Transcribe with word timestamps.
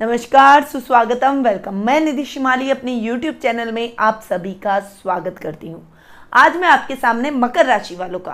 नमस्कार, 0.00 0.64
सुस्वागतम 0.64 1.40
वेलकम 1.42 1.74
मैं 1.84 2.00
निधि 2.00 2.24
शिमाली 2.24 2.70
अपने 2.70 2.96
YouTube 3.00 3.40
चैनल 3.42 3.70
में 3.72 3.94
आप 3.98 4.20
सभी 4.22 4.52
का 4.54 4.78
स्वागत 4.80 5.38
करती 5.38 5.68
हूँ। 5.68 5.80
आज 6.32 6.56
मैं 6.56 6.68
आपके 6.68 6.96
सामने 6.96 7.30
मकर 7.30 7.66
राशि 7.66 7.94
वालों 7.96 8.18
का, 8.18 8.32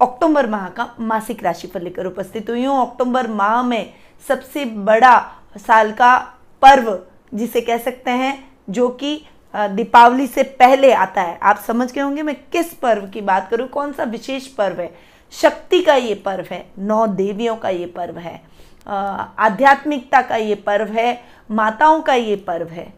अक्टूबर 0.00 0.46
माह 0.46 0.68
का 0.68 0.88
मासिक 1.00 1.44
राशि 1.44 1.66
पर 1.66 1.82
लेकर 1.82 2.06
उपस्थित 2.06 2.50
हुई 2.50 2.64
हूँ। 2.64 2.80
अक्टूबर 2.80 3.28
माह 3.30 3.62
में 3.62 3.92
सबसे 4.26 4.64
बड़ा 4.64 5.16
साल 5.58 5.92
का 5.92 6.16
पर्व, 6.62 6.98
जिसे 7.32 7.60
कह 7.60 7.78
सकते 7.78 8.10
हैं, 8.10 8.36
जो 8.70 8.88
कि 8.90 9.16
दीपावली 9.54 10.26
से 10.26 10.42
पहले 10.42 10.92
आता 10.94 11.22
है। 11.22 11.38
आप 11.38 11.64
समझ 11.66 11.90
गए 11.92 12.00
होंगे 12.00 12.22
मैं 12.22 12.36
किस 12.52 12.74
पर्व 12.74 13.06
की 13.08 13.20
बात 13.22 13.48
करूँ, 13.50 13.68
कौन 13.68 13.92
सा 13.92 14.04
विशेष 14.04 14.46
पर्व 14.48 14.80
है? 14.80 14.94
शक्ति 15.32 15.82
का 15.82 15.94
ये 15.94 16.14
पर्व 16.16 16.46
है, 16.50 16.64
नौ 16.78 17.06
देवियों 17.08 17.56
का 17.56 17.68
ये 17.70 17.86
पर्व 17.88 18.18
है। 18.18 18.40
आध्यात्मिकता 18.86 20.22
का 20.22 20.36
ये 20.36 20.54
पर्व 20.54 20.92
है, 20.92 21.20
माताओं 21.50 22.00
का 22.00 22.14
ये 22.14 22.36
पर्व 22.36 22.68
है। 22.68 22.92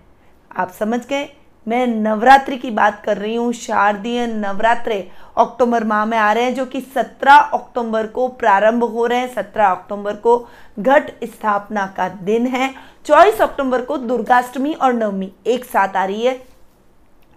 आप 0.56 0.70
समझ 0.70 1.06
गए? 1.06 1.28
मैं 1.66 1.86
नवरात्रि 1.86 2.56
की 2.56 2.70
बात 2.70 3.02
कर 3.04 3.18
रही 3.18 3.34
हूँ, 3.34 3.52
शारदीय 3.52 4.26
नवरात्रे 4.26 5.10
अक्टूबर 5.38 5.84
माह 5.84 6.04
में 6.04 6.18
आ 6.18 6.32
रहे 6.32 6.44
हैं, 6.44 6.54
जो 6.54 6.66
कि 6.66 6.80
17 6.80 7.36
अक्टूबर 7.54 8.06
को 8.06 8.28
प्रारंभ 8.28 8.84
हो 8.84 9.06
रहे 9.06 9.18
हैं। 9.18 9.34
17 9.34 9.70
अक्टूबर 9.70 10.16
को 10.16 10.48
घट 10.78 11.10
स्थापना 11.24 11.86
का 11.86 12.08
दिन 12.08 12.46
है। 12.46 12.74
24 13.06 13.40
अक्टूबर 13.40 13.82
को 13.82 13.96
दुर्गाष्टमी 13.96 14.72
और 14.72 14.92
नवमी 14.92 15.32
एक 15.46 15.64
साथ 15.64 15.96
आ 15.96 16.04
रही 16.04 16.26
है। 16.26 16.40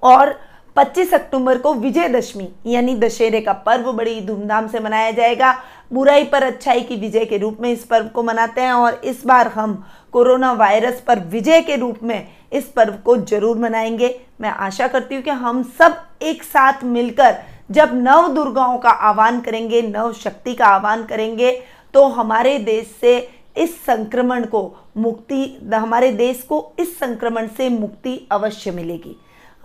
और 0.04 0.40
25 0.78 1.14
अक्टूबर 1.14 1.58
को 1.58 1.74
विजयदशमी, 1.74 2.48
यानी 2.66 2.96
दशहरे 2.96 3.40
का 3.42 3.54
पर्व 3.66 3.92
बड़ी 3.92 4.20
धूमधाम 4.22 4.68
से 4.68 4.80
मनाया 4.80 5.12
जाएगा। 5.12 5.54
बुराई 5.94 6.24
पर 6.24 6.44
अच्छाई 6.44 6.82
की 6.82 6.96
विजय 6.96 7.26
के 7.26 7.38
रूप 7.38 7.58
में 7.62 7.72
इस 7.72 7.86
पर्व 7.86 8.08
को 8.08 8.24
मनाते 8.24 8.62
हैं 8.62 8.74
और 8.74 9.02
इस 9.04 9.26
बार 9.26 9.48
हम 9.48 9.74
कोरोना 10.14 10.52
वायरस 10.54 11.02
पर 11.02 11.20
विजय 11.30 11.62
के 11.62 11.76
रूप 11.76 12.04
में 12.04 12.28
इस 12.54 12.66
पर्व 12.68 12.94
को 13.06 13.18
ज़रूर 13.18 13.58
मनाएँगे। 13.58 14.20
मैं 14.42 14.50
आशा 14.50 14.88
करती 14.88 15.16
हूँ 15.16 15.24
कि 15.24 15.30
हम 15.32 15.64
सब 15.80 15.98
एक 16.22 16.44
साथ 16.44 16.84
मिलकर 16.86 17.36
जब 17.72 17.92
नव 17.96 18.28
दुर्गाओं 18.34 18.78
का 18.78 18.90
आह्वान 18.90 19.40
करेंगे, 19.42 19.82
नव 19.82 20.14
शक्ति 20.14 20.54
का 20.54 20.66
आह्वान 20.68 21.06
करेंगे 21.06 21.52
तो 21.94 22.08
हमारे 22.10 22.58
देश 22.60 22.96
से 23.02 23.18
इस 23.58 23.78
संक्रमण 23.86 24.46
को 24.46 24.62
मुक्ति, 24.98 25.58
हमारे 25.74 26.12
देश 26.12 26.42
को 26.44 26.66
इस 26.80 26.98
संक्रमण 27.00 27.48
से 27.48 27.70
मुक्ति 27.70 28.20
अवश्य 28.32 28.72
मिलेगी। 28.72 29.16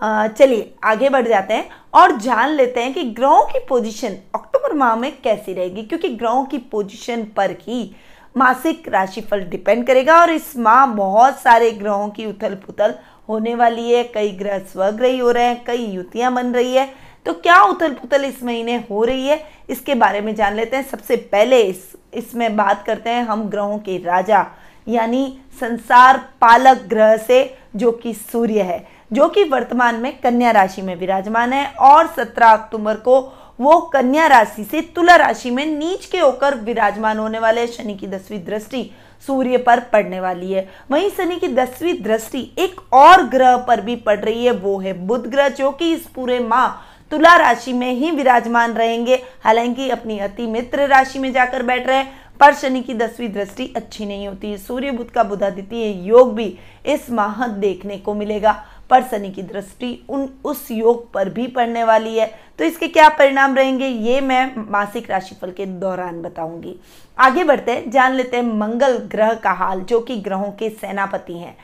चलिए, 0.01 0.73
आगे 0.83 1.09
बढ़ 1.09 1.27
जाते 1.27 1.53
हैं 1.53 1.69
और 1.93 2.15
जान 2.17 2.49
लेते 2.49 2.81
हैं 2.81 2.93
कि 2.93 3.03
ग्रहों 3.11 3.43
की 3.45 3.59
पोजीशन 3.59 4.17
अक्टूबर 4.35 4.73
माह 4.73 4.95
में 4.95 5.11
कैसी 5.21 5.53
रहेगी, 5.53 5.83
क्योंकि 5.83 6.09
ग्रहों 6.09 6.43
की 6.45 6.57
पोजीशन 6.71 7.23
पर 7.37 7.51
ही 7.61 7.95
मासिक 8.35 8.87
राशिफल 8.89 9.41
डिपेंड 9.41 9.85
करेगा 9.87 10.19
और 10.21 10.29
इस 10.31 10.55
माह 10.57 10.85
बहुत 10.87 11.39
सारे 11.39 11.71
ग्रहों 11.71 12.07
की 12.09 12.25
उथल 12.25 12.55
पुथल 12.57 12.93
होने 13.29 13.53
वाली 13.55 13.91
है। 13.91 14.03
कई 14.05 14.31
ग्रह 14.31 14.59
स्वग्रही 14.61 15.17
हो 15.17 15.31
रहे 15.31 15.43
हैं, 15.43 15.63
कई 15.65 15.85
युतियाँ 15.85 16.33
बन 16.33 16.53
रही 16.53 16.73
है। 16.73 16.89
तो 17.25 17.33
क्या 17.33 17.61
उथल 17.63 17.93
पुथल 17.93 18.25
इस 18.25 18.43
महीने 18.43 18.75
हो 18.89 19.03
रही 19.03 19.27
है, 19.27 19.39
इसके 19.69 19.95
बारे 19.95 20.21
में 20.21 20.33
जान 20.35 20.55
लेते 20.55 20.77
हैं। 20.77 20.83
सबसे 20.83 21.15
पहले 21.31 21.61
इस, 21.61 21.91
इसमें 22.13 22.55
बात 22.57 22.83
करते 22.85 23.09
हैं 23.09 23.23
हम 23.23 23.47
ग्रहों 23.49 23.77
के 23.79 23.97
राजा, 23.97 24.45
यानी 24.87 25.39
संसार 25.59 26.17
पालक 26.41 26.81
ग्रह 26.87 27.15
से, 27.17 27.57
जो 27.75 27.91
कि 27.93 28.13
सूर्य 28.13 28.61
है। 28.61 28.85
जो 29.13 29.27
कि 29.27 29.43
वर्तमान 29.43 29.95
में 29.95 30.17
कन्या 30.19 30.51
राशि 30.51 30.81
में 30.81 30.95
विराजमान 30.95 31.53
है 31.53 31.65
और 31.79 32.07
17 32.07 32.53
अक्टूबर 32.53 32.95
को 32.95 33.19
वो 33.59 33.79
कन्या 33.81 34.27
राशि 34.27 34.63
से 34.63 34.81
तुला 34.95 35.15
राशि 35.15 35.51
में 35.51 35.65
नीच 35.65 36.05
के 36.05 36.19
होकर 36.19 36.55
विराजमान 36.55 37.17
होने 37.17 37.39
वाले 37.39 37.67
शनि 37.67 37.93
की 37.93 38.07
दसवीं 38.07 38.39
दृष्टि 38.45 38.89
सूर्य 39.27 39.57
पर 39.57 39.79
पड़ने 39.79 40.19
वाली 40.19 40.51
है। 40.51 40.67
वहीं 40.91 41.09
शनि 41.09 41.35
की 41.35 41.47
दसवीं 41.47 41.93
दृष्टि 42.03 42.51
एक 42.57 42.93
और 42.93 43.23
ग्रह 43.23 43.57
पर 43.57 43.81
भी 43.81 43.95
पड़ 43.95 44.19
रही 44.19 44.45
है, 44.45 44.51
वो 44.51 44.79
है 44.79 44.93
बुध 44.93 45.27
ग्रह, 45.27 45.49
जो 45.49 45.71
कि 45.71 45.93
इस 45.93 46.07
पूरे 46.07 46.39
माह 46.39 46.67
तुला 47.11 47.35
राशि 47.35 47.73
में 47.73 47.91
ही 47.91 48.11
विराजमान 48.11 48.73
रहेंगे। 48.73 49.21
हालाँकि 49.43 49.89
अपनी 49.89 50.19
अति 50.19 50.47
मित्र 50.47 50.87
राशि 50.87 51.19
में 51.19 51.31
जाकर 51.33 51.63
बैठ 51.63 51.87
रहे 51.87 51.97
हैं, 51.97 52.11
पर 52.39 52.53
शनि 52.53 52.81
की 52.81 52.93
दसवीं 52.93 53.29
दृष्टि 53.29 53.73
अच्छी 53.75 54.05
नहीं 54.05 54.27
होती। 54.27 54.57
सूर्य, 54.57 54.91
बुध 54.91 55.09
का 55.09 55.23
बुधादित्य 55.23 55.87
योग 56.05 56.35
भी 56.35 56.57
इस 56.85 57.09
माह 57.09 57.47
देखने 57.47 57.97
को 57.97 58.13
मिलेगा। 58.13 58.63
पर 58.93 59.03
शनि 59.03 59.29
की 59.31 59.41
दृष्टि 59.41 60.05
उन, 60.09 60.29
उस 60.45 60.67
योग 60.71 61.11
पर 61.13 61.29
भी 61.29 61.47
पड़ने 61.47 61.83
वाली 61.83 62.17
है। 62.17 62.31
तो 62.59 62.63
इसके 62.63 62.87
क्या 62.87 63.09
परिणाम 63.09 63.55
रहेंगे, 63.55 63.87
ये 63.87 64.21
मैं 64.21 64.71
मासिक 64.71 65.09
राशिफल 65.11 65.51
के 65.51 65.65
दौरान 65.65 66.21
बताऊँगी। 66.21 66.75
आगे 67.19 67.43
बढ़ते 67.43 67.71
हैं, 67.71 67.89
जान 67.91 68.13
लेते 68.13 68.37
हैं 68.37 68.43
मंगल 68.43 68.97
ग्रह 69.11 69.33
का 69.33 69.51
हाल, 69.51 69.81
जो 69.81 69.99
कि 69.99 70.15
ग्रहों 70.15 70.51
के 70.51 70.69
सेनापति 70.69 71.33
हैं। 71.33 71.57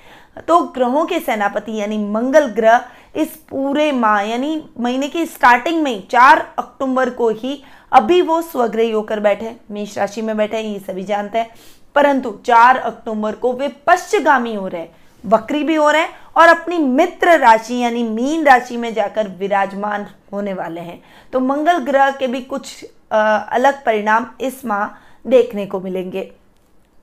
तो 0.47 0.59
ग्रहों 0.59 1.05
के 1.05 1.19
सेनापति 1.19 1.75
यानी 1.75 1.97
मंगल 1.97 2.45
ग्रह 2.47 2.85
इस 3.15 3.35
पूरे 3.49 3.91
माह, 3.91 4.19
यानी 4.21 4.63
महीने 4.79 5.07
की 5.07 5.25
स्टार्टिंग 5.25 5.81
में, 5.83 6.07
चार 6.07 6.53
अक्टूबर 6.59 7.09
को 7.09 7.29
ही 7.29 7.61
अभी 7.91 8.21
वो 8.21 8.41
स्वग्रही 8.41 8.91
होकर 8.91 9.19
बैठे 9.19 9.55
मेष 9.71 9.97
राशि 9.97 10.21
में 10.21 10.37
बैठे 10.37 10.59
ये 10.59 10.79
सभी 10.79 11.03
जानते 11.03 11.37
हैं। 11.37 11.49
परंतु 11.95 12.29
चार 12.45 12.77
अक्टूबर 12.77 13.35
को 13.35 13.53
वे 13.53 13.67
पश्चगामी 13.87 14.53
हो 14.55 14.67
रहे 14.67 14.81
हैं। 14.81 14.91
वक्री 15.23 15.63
भी 15.63 15.75
हो 15.75 15.89
रहे 15.91 16.01
हैं 16.01 16.09
और 16.37 16.47
अपनी 16.47 16.77
मित्र 16.77 17.37
राशि 17.39 17.77
यानी 17.77 18.03
मीन 18.03 18.45
राशि 18.45 18.77
में 18.77 18.93
जाकर 18.93 19.27
विराजमान 19.39 20.05
होने 20.33 20.53
वाले 20.53 20.81
हैं। 20.81 21.01
तो 21.33 21.39
मंगल 21.39 21.77
ग्रह 21.85 22.11
के 22.11 22.27
भी 22.27 22.41
कुछ 22.41 22.85
आ, 23.13 23.37
अलग 23.37 23.83
परिणाम 23.85 24.25
इस 24.41 24.65
माह 24.65 24.87
देखने 25.25 25.65
को 25.65 25.79
मिलेंगे। 25.79 26.31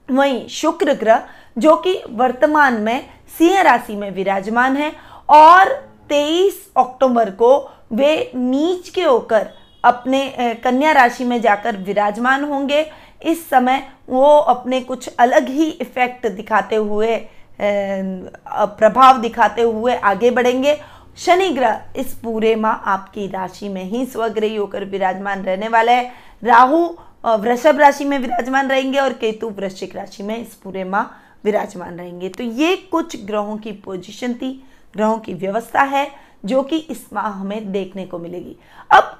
वहीं 0.09 0.47
शुक्र 0.49 0.94
ग्रह 0.94 1.22
जो 1.59 1.75
कि 1.76 2.00
वर्तमान 2.10 2.81
में 2.81 3.09
सिंह 3.38 3.60
राशि 3.60 3.97
में 3.97 4.10
विराजमान 4.10 4.76
है 4.76 4.93
और 5.28 5.72
23 6.10 6.55
अक्टूबर 6.76 7.31
को 7.31 7.50
वे 7.93 8.31
नीच 8.34 8.88
के 8.88 9.05
होकर 9.05 9.49
अपने 9.84 10.28
कन्या 10.65 10.93
राशि 10.93 11.25
में 11.25 11.41
जाकर 11.41 11.76
विराजमान 11.76 12.44
होंगे। 12.44 12.91
इस 13.22 13.49
समय 13.50 13.82
वो 14.09 14.37
अपने 14.38 14.81
कुछ 14.81 15.09
अलग 15.19 15.49
ही 15.49 15.69
इफ़ेक्ट 15.71 16.26
दिखाते 16.26 16.76
हुए 16.76 17.16
प्रभाव 17.59 19.21
दिखाते 19.21 19.62
हुए 19.62 19.94
आगे 19.94 20.31
बढ़ेंगे। 20.31 20.78
शनि 21.19 21.49
ग्रह 21.49 21.93
इस 21.97 22.12
पूरे 22.15 22.55
माह 22.56 22.91
आपकी 22.91 23.27
राशि 23.27 23.69
में 23.69 23.84
ही 23.84 24.05
स्वग्रही 24.06 24.56
होकर 24.56 24.84
विराजमान 24.84 25.43
रहने 25.43 25.69
वाला 25.69 25.93
है। 25.93 26.12
राहु 26.43 26.87
वृषभ 27.27 27.78
राशि 27.81 28.05
में 28.05 28.19
विराजमान 28.19 28.69
रहेंगे 28.69 28.99
और 28.99 29.12
केतु 29.12 29.49
वृश्चिक 29.50 29.97
राशि 29.97 30.22
में 30.22 30.37
इस 30.39 30.55
पूरे 30.55 30.84
माह 30.84 31.05
विराजमान 31.44 31.99
रहेंगे। 31.99 32.28
तो 32.28 32.44
ये 32.44 32.77
कुछ 32.91 33.25
ग्रहों 33.27 33.56
की 33.56 33.73
पोजीशन 33.75 34.34
थी, 34.34 34.53
ग्रहों 34.94 35.19
की 35.19 35.34
व्यवस्था 35.34 35.83
है, 35.83 36.11
जो 36.44 36.62
कि 36.62 36.77
इस 36.78 37.06
माह 37.12 37.28
हमें 37.31 37.73
देखने 37.73 38.05
को 38.06 38.19
मिलेगी। 38.19 38.56
अब 38.91 39.17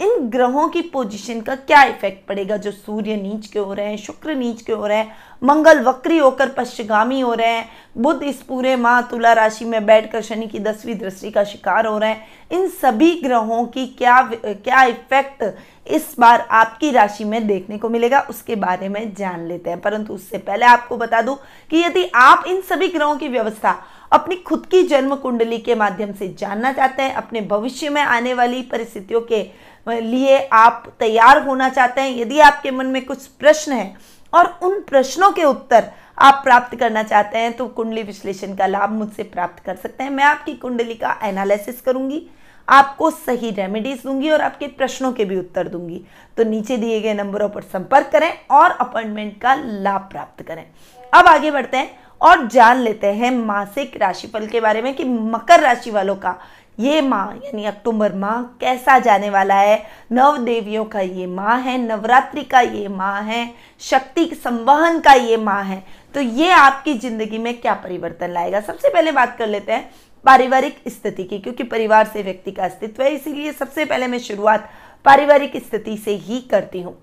इन 0.00 0.28
ग्रहों 0.28 0.68
की 0.68 0.80
पोजीशन 0.82 1.40
का 1.40 1.54
क्या 1.56 1.82
इफ़ेक्ट 1.84 2.26
पड़ेगा 2.28 2.56
जो 2.56 2.70
सूर्य 2.70 3.16
नीच 3.16 3.46
के 3.46 3.58
हो 3.58 3.74
रहे 3.74 3.86
हैं, 3.86 3.96
शुक्र 3.96 4.34
नीच 4.34 4.62
के 4.62 4.72
हो 4.72 4.86
रहे 4.86 4.98
हैं, 4.98 5.16
मंगल 5.44 5.80
वक्री 5.80 6.18
होकर 6.18 6.48
पश्चिगामी 6.48 7.20
हो 7.20 7.32
रहे 7.34 7.48
हैं 7.48 7.68
बुद्ध 7.98 8.22
इस 8.22 8.36
पूरे 8.38 8.74
माह 8.76 9.00
तुला 9.00 9.32
राशि 9.32 9.64
में 9.64 9.84
बैठकर 9.86 10.22
शनि 10.22 10.46
की 10.46 10.58
दसवीं 10.58 10.94
दृष्टि 10.94 11.30
का 11.30 11.44
शिकार 11.44 11.86
हो 11.86 11.98
रहे 11.98 12.10
हैं, 12.10 12.26
इन 12.52 12.68
सभी 12.70 13.12
ग्रहों 13.22 13.64
की 13.66 13.86
क्या 13.88 14.20
क्या 14.34 14.82
इफ़ेक्ट 14.82 15.44
इस 15.86 16.14
बार 16.20 16.46
आपकी 16.50 16.90
राशि 16.90 17.24
में 17.24 17.46
देखने 17.46 17.78
को 17.78 17.88
मिलेगा, 17.88 18.20
उसके 18.20 18.56
बारे 18.56 18.88
में 18.88 19.14
जान 19.14 19.46
लेते 19.46 19.70
हैं। 19.70 19.80
परंतु 19.80 20.14
उससे 20.14 20.38
पहले 20.38 20.66
आपको 20.66 20.96
बता 20.96 21.20
दूँ 21.22 21.36
कि 21.70 21.82
यदि 21.82 22.10
आप 22.14 22.44
इन 22.46 22.60
सभी 22.60 22.88
ग्रहों 22.88 23.16
की 23.16 23.28
व्यवस्था 23.28 23.76
अपनी 24.12 24.36
खुद 24.38 24.66
की 24.66 24.82
जन्म 24.82 25.14
कुंडली 25.16 25.58
के 25.58 25.74
माध्यम 25.74 26.12
से 26.12 26.28
जानना 26.38 26.72
चाहते 26.72 27.02
हैं, 27.02 27.14
अपने 27.14 27.40
भविष्य 27.42 27.88
में 27.88 28.02
आने 28.02 28.34
वाली 28.34 28.62
परिस्थितियों 28.62 29.20
के 29.22 29.42
लिए 29.86 30.38
आप 30.52 30.92
तैयार 31.00 31.42
होना 31.46 31.68
चाहते 31.68 32.00
हैं, 32.00 32.16
यदि 32.16 32.38
आपके 32.40 32.70
मन 32.70 32.86
में 32.86 33.04
कुछ 33.04 33.26
प्रश्न 33.26 33.72
है 33.72 33.94
और 34.32 34.58
उन 34.62 34.80
प्रश्नों 34.82 35.30
के 35.32 35.44
उत्तर 35.44 35.90
आप 36.18 36.40
प्राप्त 36.44 36.76
करना 36.76 37.02
चाहते 37.02 37.38
हैं 37.38 37.52
तो 37.52 37.66
कुंडली 37.68 38.02
विश्लेषण 38.02 38.54
का 38.56 38.66
लाभ 38.66 38.90
मुझसे 38.90 39.22
प्राप्त 39.24 39.62
कर 39.64 39.76
सकते 39.76 40.04
हैं। 40.04 40.10
मैं 40.10 40.24
आपकी 40.24 40.52
कुंडली 40.54 40.94
का 40.94 41.18
एनालिसिस 41.24 41.80
करूँगी, 41.80 42.22
आपको 42.68 43.10
सही 43.10 43.50
रेमेडीज 43.50 44.02
दूँगी 44.02 44.30
और 44.30 44.40
आपके 44.40 44.66
प्रश्नों 44.68 45.12
के 45.12 45.24
भी 45.24 45.38
उत्तर 45.38 45.68
दूँगी। 45.68 46.00
तो 46.36 46.44
नीचे 46.44 46.76
दिए 46.76 47.00
गए 47.00 47.14
नंबरों 47.14 47.48
पर 47.48 47.62
संपर्क 47.62 48.08
करें 48.12 48.32
और 48.50 48.70
अपॉइंटमेंट 48.70 49.40
का 49.42 49.54
लाभ 49.54 50.08
प्राप्त 50.10 50.42
करें। 50.42 50.64
अब 51.12 51.26
आगे 51.26 51.50
बढ़ते 51.50 51.76
हैं 51.76 52.02
और 52.20 52.46
जान 52.48 52.78
लेते 52.78 53.06
हैं 53.06 53.30
मासिक 53.36 53.96
राशिफल 53.96 54.46
के 54.46 54.60
बारे 54.60 54.82
में 54.82 54.94
कि 54.94 55.04
मकर 55.04 55.60
राशि 55.60 55.90
वालों 55.90 56.14
का 56.16 56.38
ये 56.78 57.00
माह 57.00 57.32
यानी 57.34 57.64
अक्टूबर 57.64 58.14
माह 58.14 58.42
कैसा 58.60 58.98
जाने 58.98 59.28
वाला 59.30 59.54
है? 59.54 59.82
नव 60.12 60.36
देवियों 60.44 60.84
का 60.84 61.00
ये 61.00 61.26
माह 61.26 61.56
है, 61.56 61.76
नवरात्रि 61.78 62.42
का 62.44 62.60
ये 62.60 62.88
माह 62.88 63.18
है, 63.20 63.54
शक्ति 63.80 64.24
संवहन 64.34 64.98
का 65.00 65.12
ये 65.12 65.36
माह 65.36 65.60
है। 65.62 65.82
तो 66.14 66.20
ये 66.20 66.50
आपकी 66.50 66.94
ज़िंदगी 66.94 67.38
में 67.38 67.60
क्या 67.60 67.74
परिवर्तन 67.74 68.30
लाएगा? 68.30 68.60
सबसे 68.60 68.88
पहले 68.88 69.12
बात 69.12 69.36
कर 69.38 69.46
लेते 69.46 69.72
हैं 69.72 69.90
पारिवारिक 70.24 70.82
स्थिति 70.88 71.24
की, 71.24 71.38
क्योंकि 71.38 71.64
परिवार 71.64 72.06
से 72.06 72.22
व्यक्ति 72.22 72.52
का 72.52 72.64
अस्तित्व 72.64 73.02
है, 73.02 73.10
इसीलिए 73.10 73.52
सबसे 73.52 73.84
पहले 73.84 74.06
मैं 74.06 74.18
शुरुआत 74.20 74.68
पारिवारिक 75.04 75.56
स्थिति 75.58 75.96
से 75.96 76.14
ही 76.16 76.40
करती 76.40 76.82
हूँ। 76.82 76.96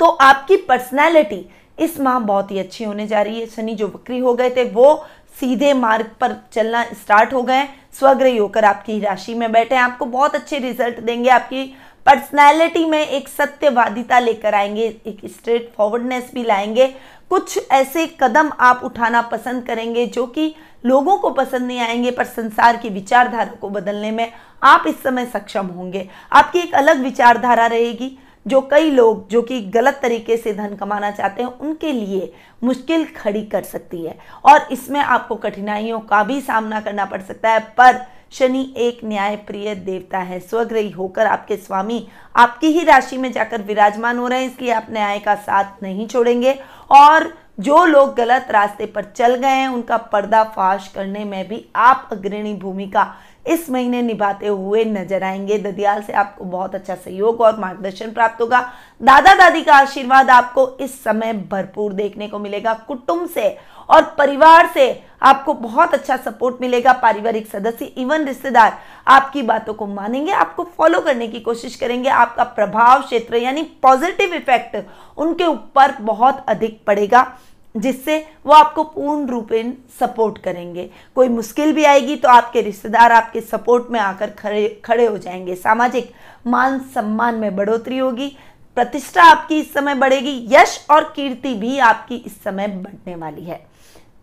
तो 0.00 0.06
आपकी 0.06 0.56
पर्सनैलिटी 0.58 1.44
इस 1.78 1.98
माह 2.00 2.18
बहुत 2.20 2.50
ही 2.50 2.58
अच्छी 2.58 2.84
होने 2.84 3.06
जा 3.06 3.22
रही 3.22 3.40
है। 3.40 3.46
शनि 3.46 3.74
जो 3.74 3.86
वक्री 3.86 4.18
हो 4.18 4.34
गए 4.34 4.50
थे, 4.50 4.64
वो 4.64 5.04
सीधे 5.36 5.72
मार्ग 5.74 6.10
पर 6.20 6.36
चलना 6.52 6.84
स्टार्ट 6.94 7.32
हो 7.32 7.42
गए। 7.42 7.64
स्वग्रही 7.98 8.36
होकर 8.36 8.64
आपकी 8.64 8.98
राशि 9.00 9.34
में 9.34 9.50
बैठे 9.52 9.74
हैं। 9.74 9.82
आपको 9.82 10.06
बहुत 10.06 10.34
अच्छे 10.34 10.58
रिज़ल्ट 10.58 11.00
देंगे। 11.00 11.30
आपकी 11.30 11.64
पर्सनैलिटी 12.06 12.84
में 12.84 13.06
एक 13.06 13.28
सत्यवादिता 13.28 14.18
लेकर 14.18 14.54
आएँगे, 14.54 14.86
एक 15.06 15.20
स्ट्रेट 15.26 15.72
फॉरवर्डनेस 15.76 16.30
भी 16.34 16.42
लाएँगे। 16.44 16.86
कुछ 17.30 17.58
ऐसे 17.72 18.06
कदम 18.20 18.50
आप 18.60 18.80
उठाना 18.84 19.20
पसंद 19.22 19.66
करेंगे 19.66 20.06
जो 20.06 20.26
कि 20.26 20.54
लोगों 20.86 21.16
को 21.18 21.30
पसंद 21.30 21.62
नहीं 21.62 21.80
आएँगे, 21.80 22.10
पर 22.10 22.24
संसार 22.24 22.76
की 22.76 22.88
विचारधारा 22.88 23.52
को 23.60 23.68
बदलने 23.68 24.10
में 24.10 24.32
आप 24.62 24.84
इस 24.86 25.02
समय 25.02 25.26
सक्षम 25.26 25.66
होंगे। 25.66 26.08
आपकी 26.32 26.58
एक 26.58 26.74
अलग 26.74 27.02
विचारधारा 27.02 27.66
रहेगी। 27.66 28.18
जो 28.46 28.60
कई 28.60 28.90
लोग 28.90 29.28
जो 29.28 29.42
कि 29.42 29.60
गलत 29.70 29.98
तरीके 30.02 30.36
से 30.36 30.52
धन 30.52 30.74
कमाना 30.76 31.10
चाहते 31.10 31.42
हैं, 31.42 31.50
उनके 31.50 31.92
लिए 31.92 32.32
मुश्किल 32.64 33.04
खड़ी 33.16 33.42
कर 33.42 33.62
सकती 33.62 34.04
है। 34.04 34.16
और 34.44 34.66
इसमें 34.72 35.00
आपको 35.00 35.34
कठिनाइयों 35.36 36.00
का 36.00 36.22
भी 36.24 36.40
सामना 36.40 36.80
करना 36.80 37.04
पड़ 37.04 37.20
सकता 37.22 37.50
है, 37.50 37.60
पर 37.60 38.04
शनि 38.32 38.72
एक 38.76 39.00
न्याय 39.04 39.36
प्रिय 39.36 39.74
देवता 39.74 40.18
है, 40.18 40.38
स्वग्रही 40.40 40.90
होकर 40.90 41.26
आपके 41.26 41.56
स्वामी 41.56 42.06
आपकी 42.34 42.66
ही 42.68 42.84
राशि 42.84 43.16
में 43.16 43.30
जाकर 43.32 43.62
विराजमान 43.62 44.18
हो 44.18 44.28
रहे 44.28 44.40
हैं, 44.40 44.50
इसलिए 44.50 44.72
आप 44.72 44.86
न्याय 44.90 45.18
का 45.18 45.34
साथ 45.34 45.82
नहीं 45.82 46.06
छोड़ेंगे। 46.06 46.58
और 46.90 47.32
जो 47.60 47.84
लोग 47.84 48.14
गलत 48.16 48.46
रास्ते 48.50 48.86
पर 48.86 49.04
चल 49.06 49.34
गए 49.34 49.48
हैं, 49.48 49.68
उनका 49.68 49.96
पर्दाफाश 49.96 50.88
करने 50.94 51.24
में 51.24 51.46
भी 51.48 51.64
आप 51.76 52.08
अग्रणी 52.12 52.54
भूमिका 52.54 53.14
इस 53.46 53.68
महीने 53.70 54.00
निभाते 54.02 54.46
हुए 54.46 54.84
नज़र 54.84 55.22
आएँगे। 55.24 55.58
ददियाल 55.58 56.02
से 56.02 56.12
आपको 56.12 56.44
बहुत 56.44 56.74
अच्छा 56.74 56.94
सहयोग 56.94 57.40
और 57.40 57.58
मार्गदर्शन 57.60 58.12
प्राप्त 58.12 58.40
होगा। 58.40 58.60
दादा 59.00 59.34
दादी 59.34 59.62
का 59.62 59.74
आशीर्वाद 59.74 60.30
आपको 60.30 60.68
इस 60.80 61.02
समय 61.04 61.32
भरपूर 61.50 61.92
देखने 61.92 62.28
को 62.28 62.38
मिलेगा। 62.38 62.74
कुटुंब 62.88 63.28
से 63.28 63.56
और 63.88 64.02
परिवार 64.18 64.70
से 64.74 65.02
आपको 65.22 65.54
बहुत 65.54 65.94
अच्छा 65.94 66.16
सपोर्ट 66.16 66.60
मिलेगा। 66.60 66.92
पारिवारिक 66.94 67.46
सदस्य, 67.46 67.84
इवन 67.84 68.24
रिश्तेदार 68.24 68.78
आपकी 69.06 69.42
बातों 69.42 69.74
को 69.74 69.86
मानेंगे, 69.86 70.32
आपको 70.32 70.64
फॉलो 70.78 71.00
करने 71.00 71.28
की 71.28 71.40
कोशिश 71.40 71.76
करेंगे। 71.76 72.08
आपका 72.10 72.44
प्रभाव 72.44 73.02
क्षेत्र 73.02 73.36
यानी 73.36 73.62
पॉजिटिव 73.82 74.34
इफ़ेक्ट 74.34 74.76
उनके 75.18 75.44
ऊपर 75.44 75.94
बहुत 76.00 76.44
अधिक 76.48 76.80
पड़ेगा। 76.86 77.26
जिससे 77.74 78.18
वो 78.46 78.52
आपको 78.52 78.82
पूर्ण 78.84 79.26
रूपेण 79.26 79.72
सपोर्ट 80.00 80.38
करेंगे। 80.38 80.88
कोई 81.14 81.28
मुश्किल 81.28 81.72
भी 81.72 81.84
आएगी 81.84 82.16
तो 82.16 82.28
आपके 82.28 82.60
रिश्तेदार 82.60 83.12
आपके 83.12 83.40
सपोर्ट 83.40 83.90
में 83.90 84.00
आकर 84.00 84.30
खड़े 84.30 84.68
खड़े 84.84 85.06
हो 85.06 85.18
जाएँगे। 85.18 85.54
सामाजिक 85.54 86.12
मान 86.46 86.78
सम्मान 86.94 87.34
में 87.34 87.54
बढ़ोतरी 87.56 87.98
होगी, 87.98 88.36
प्रतिष्ठा 88.76 89.22
आपकी 89.22 89.58
इस 89.60 89.72
समय 89.74 89.94
बढ़ेगी, 89.94 90.48
यश 90.50 90.86
और 90.90 91.12
कीर्ति 91.16 91.54
भी 91.54 91.78
आपकी 91.78 92.16
इस 92.16 92.42
समय 92.44 92.68
बढ़ने 92.68 93.14
वाली 93.14 93.44
है। 93.44 93.66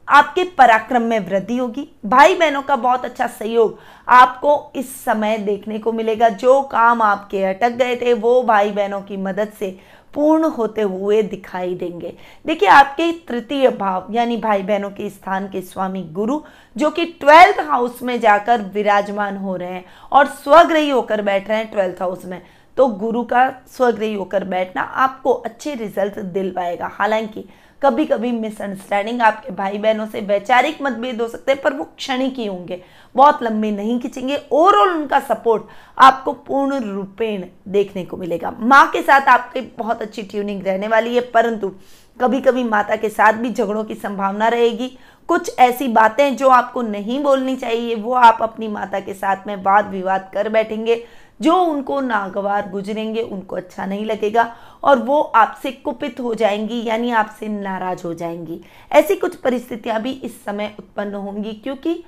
आपके 0.07 0.44
पराक्रम 0.57 1.01
में 1.01 1.19
वृद्धि 1.19 1.57
होगी। 1.57 1.88
भाई 2.06 2.36
बहनों 2.36 2.62
का 2.62 2.75
बहुत 2.75 3.06
अच्छा 3.06 3.27
सहयोग 3.27 3.80
आपको 4.07 4.71
इस 4.75 4.95
समय 5.03 5.38
देखने 5.38 5.80
को 5.80 5.92
मिलेगा। 5.92 6.30
जो 6.30 6.62
काम 6.62 7.01
आपके 7.01 7.44
अटक 7.44 7.69
गए 7.69 7.95
थे, 7.95 8.13
वो 8.13 8.42
भाई 8.44 8.71
बहनों 8.71 9.01
की 9.01 9.18
मदद 9.18 9.53
से 9.59 9.77
पूर्ण 10.13 10.46
होते 10.46 10.81
हुए 10.81 11.22
दिखाई 11.22 11.75
देंगे। 11.75 12.13
देखिए, 12.46 12.69
आपके 12.69 13.12
तृतीय 13.28 13.69
भाव, 13.69 14.08
यानी 14.12 14.38
भाई 14.38 14.62
बहनों 14.62 14.90
के 14.90 15.10
स्थान 15.10 15.48
के 15.48 15.62
स्वामी 15.62 16.04
गुरु, 16.04 16.40
जो 16.75 16.90
कि 16.90 17.06
ट्वेल्थ 17.19 17.60
हाउस 17.60 18.02
में 18.04 18.19
जाकर 18.19 18.62
विराजमान 18.74 19.38
हो 19.38 19.56
रहे 19.56 19.74
हैं 19.74 19.86
और 20.12 20.28
स्वग्रही 20.28 20.90
होकर 20.90 21.22
बैठ 21.22 21.48
रहे 21.50 21.58
हैं 21.58 21.72
ट्वेल्थ 21.72 22.02
हाउस 22.02 22.25
में। 22.25 22.42
तो 22.81 22.88
गुरु 22.88 23.22
का 23.24 23.42
स्वग्रही 23.68 24.13
होकर 24.13 24.44
बैठना 24.44 24.81
आपको 24.81 25.31
अच्छे 25.31 25.74
रिज़ल्ट 25.75 26.18
दिलवाएगा। 26.33 26.88
हालाँकि 26.94 27.44
कभी 27.81 28.06
कभी 28.06 28.31
मिसअंडरस्टैंडिंग 28.31 29.22
आपके 29.22 29.51
भाई 29.51 29.78
बहनों 29.78 30.06
से 30.06 30.22
वैचारिक 30.22 30.81
मतभेद 30.81 31.22
हो 31.22 31.28
सकते 31.28 31.51
हैं, 31.51 31.62
पर 31.62 31.74
वो 31.74 31.83
क्षणिक 31.98 32.33
ही 32.33 32.45
होंगे। 32.45 32.81
बहुत 33.16 33.44
लंबे 33.44 33.72
नहीं 33.72 34.00
खींचेंगे। 34.00 34.39
ओवरऑल 34.51 34.89
उनका 34.89 35.19
सपोर्ट 35.19 35.63
आपको 35.98 36.33
पूर्ण 36.33 36.80
रूपेण 36.86 37.45
देखने 37.68 38.06
को 38.06 38.18
मिलेगा। 38.18 38.56
माँ 38.60 38.86
के 38.88 39.01
साथ 39.01 39.30
आपकी 39.30 39.62
बहुत 39.77 40.01
अच्छी 40.01 40.24
ट्यूनिंग 40.24 40.63
रहने 40.63 40.88
वाली 40.88 41.16
है, 41.16 41.22
परंतु 41.22 41.72
कभी 42.18 42.42
कभी 42.42 42.63
माता 42.63 42.95
के 42.95 43.10
साथ 43.10 43.34
भी 43.34 43.54
झगड़ों 43.54 43.84
की 43.84 43.95
संभावना 43.95 44.48
रहेगी। 44.48 44.92
कुछ 45.30 45.57
ऐसी 45.60 45.88
बातें 45.88 46.36
जो 46.38 46.50
आपको 46.50 46.81
नहीं 46.81 47.24
बोलनी 47.24 47.56
चाहिए, 47.56 47.95
वो 47.95 48.13
आप 48.13 48.38
अपनी 48.42 48.68
माता 48.68 49.00
के 49.00 49.13
साथ 49.13 49.48
में 49.48 49.56
वाद 49.56 49.89
विवाद 49.89 50.30
कर 50.34 50.50
बैठेंगे। 50.50 51.04
जो 51.41 51.55
उनको 51.55 51.99
नागवार 52.01 52.69
गुजरेंगे, 52.69 53.21
उनको 53.21 53.55
अच्छा 53.55 53.85
नहीं 53.85 54.05
लगेगा 54.05 54.43
और 54.83 54.99
वो 54.99 55.19
आपसे 55.21 55.71
कुपित 55.71 56.19
हो 56.19 56.33
जाएँगी, 56.35 56.83
यानी 56.83 57.11
आपसे 57.11 57.47
नाराज़ 57.47 58.03
हो 58.03 58.13
जाएँगी। 58.13 58.59
ऐसी 58.91 59.15
कुछ 59.15 59.35
परिस्थितियाँ 59.35 60.01
भी 60.01 60.11
इस 60.13 60.43
समय 60.45 60.75
उत्पन्न 60.79 61.13
होंगी, 61.15 61.53
क्योंकि 61.53 62.03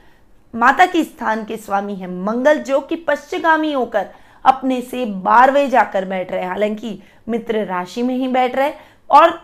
माता 0.53 0.85
के 0.85 1.03
स्थान 1.03 1.45
के 1.45 1.57
स्वामी 1.57 1.95
है 1.95 2.11
मंगल, 2.15 2.59
जो 2.59 2.79
कि 2.79 2.95
पश्चिगामी 2.97 3.71
होकर 3.73 4.07
अपने 4.45 4.81
से 4.81 5.05
बारहवें 5.05 5.69
जाकर 5.69 6.05
बैठ 6.05 6.31
रहे 6.31 6.45
हालाँकि 6.45 6.99
मित्र 7.29 7.65
राशि 7.65 8.01
में 8.03 8.15
ही 8.15 8.27
बैठ 8.27 8.55
रहे 8.55 8.71
और 9.09 9.39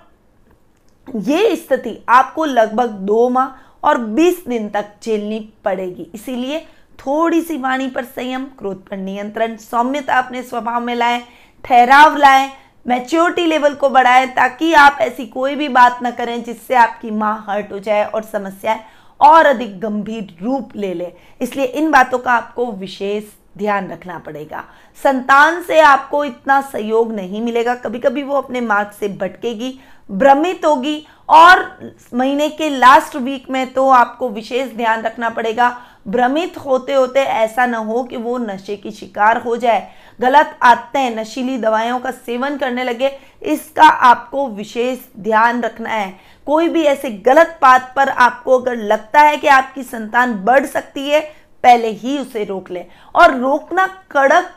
ये 1.07 1.55
स्थिति 1.55 1.97
आपको 2.09 2.45
लगभग 2.45 2.89
दो 3.05 3.29
माह 3.29 3.87
और 3.87 3.97
बीस 3.97 4.43
दिन 4.47 4.67
तक 4.69 4.91
झेलनी 5.03 5.39
पड़ेगी। 5.65 6.09
इसीलिए 6.15 6.65
थोड़ी 6.99 7.41
सी 7.41 7.57
वाणी 7.57 7.87
पर 7.87 8.03
संयम, 8.05 8.45
क्रोध 8.57 8.87
पर 8.87 8.97
नियंत्रण, 8.97 9.55
सौम्यता 9.57 10.17
अपने 10.17 10.43
स्वभाव 10.43 10.81
में 10.81 10.95
लाएँ, 10.95 11.21
ठहराव 11.63 12.17
लाएँ 12.17 12.49
मैच्योरिटी 12.85 13.45
लेवल 13.45 13.73
को 13.75 13.89
बढ़ाएँ, 13.89 14.27
ताकि 14.27 14.73
आप 14.73 14.97
ऐसी 15.01 15.25
कोई 15.27 15.55
भी 15.55 15.67
बात 15.69 15.99
न 16.03 16.11
करें 16.11 16.43
जिससे 16.43 16.75
आपकी 16.75 17.11
माँ 17.11 17.45
हर्ट 17.47 17.71
हो 17.71 17.79
जाए 17.79 18.05
और 18.05 18.23
समस्याएँ 18.23 18.79
और 19.19 19.45
अधिक 19.45 19.79
गंभीर 19.79 20.37
रूप 20.41 20.75
ले 20.75 20.93
ले। 20.93 21.11
इसलिए 21.41 21.65
इन 21.65 21.91
बातों 21.91 22.19
का 22.19 22.31
आपको 22.31 22.71
विशेष 22.71 23.23
ध्यान 23.57 23.89
रखना 23.91 24.17
पड़ेगा। 24.19 24.63
संतान 24.97 25.61
से 25.63 25.79
आपको 25.79 26.23
इतना 26.25 26.59
सहयोग 26.63 27.11
नहीं 27.13 27.41
मिलेगा। 27.41 27.75
कभी 27.75 27.99
कभी 27.99 28.23
वो 28.23 28.35
अपने 28.35 28.61
मार्ग 28.61 28.91
से 28.99 29.07
भटकेगी, 29.09 29.79
भ्रमित 30.09 30.65
होगी 30.65 31.05
और 31.29 31.93
महीने 32.13 32.49
के 32.49 32.69
लास्ट 32.69 33.15
वीक 33.15 33.49
में 33.49 33.73
तो 33.73 33.89
आपको 33.89 34.29
विशेष 34.29 34.71
ध्यान 34.73 35.01
रखना 35.01 35.29
पड़ेगा। 35.29 35.69
भ्रमित 36.09 36.57
होते 36.57 36.93
होते 36.93 37.19
ऐसा 37.19 37.65
न 37.65 37.73
हो 37.73 38.03
कि 38.03 38.17
वो 38.17 38.37
नशे 38.37 38.75
की 38.77 38.91
शिकार 38.91 39.37
हो 39.37 39.57
जाए। 39.57 39.91
गलत 40.21 40.59
आदतें, 40.61 41.15
नशीली 41.15 41.57
दवाइयों 41.57 41.99
का 41.99 42.11
सेवन 42.11 42.57
करने 42.57 42.83
लगे, 42.83 43.19
इसका 43.41 43.87
आपको 43.87 44.47
विशेष 44.47 44.99
ध्यान 45.19 45.61
रखना 45.61 45.89
है। 45.89 46.19
कोई 46.45 46.69
भी 46.69 46.83
ऐसे 46.83 47.09
गलत 47.09 47.59
बात 47.61 47.93
पर 47.95 48.09
आपको 48.09 48.59
अगर 48.59 48.75
लगता 48.75 49.21
है 49.21 49.37
कि 49.37 49.47
आपकी 49.47 49.83
संतान 49.83 50.33
बढ़ 50.33 50.65
सकती 50.65 51.09
है, 51.09 51.21
पहले 51.63 51.87
ही 51.87 52.17
उसे 52.17 52.43
रोक 52.43 52.71
ले। 52.71 52.85
और 53.15 53.35
रोकना 53.35 53.87
कड़क 54.11 54.51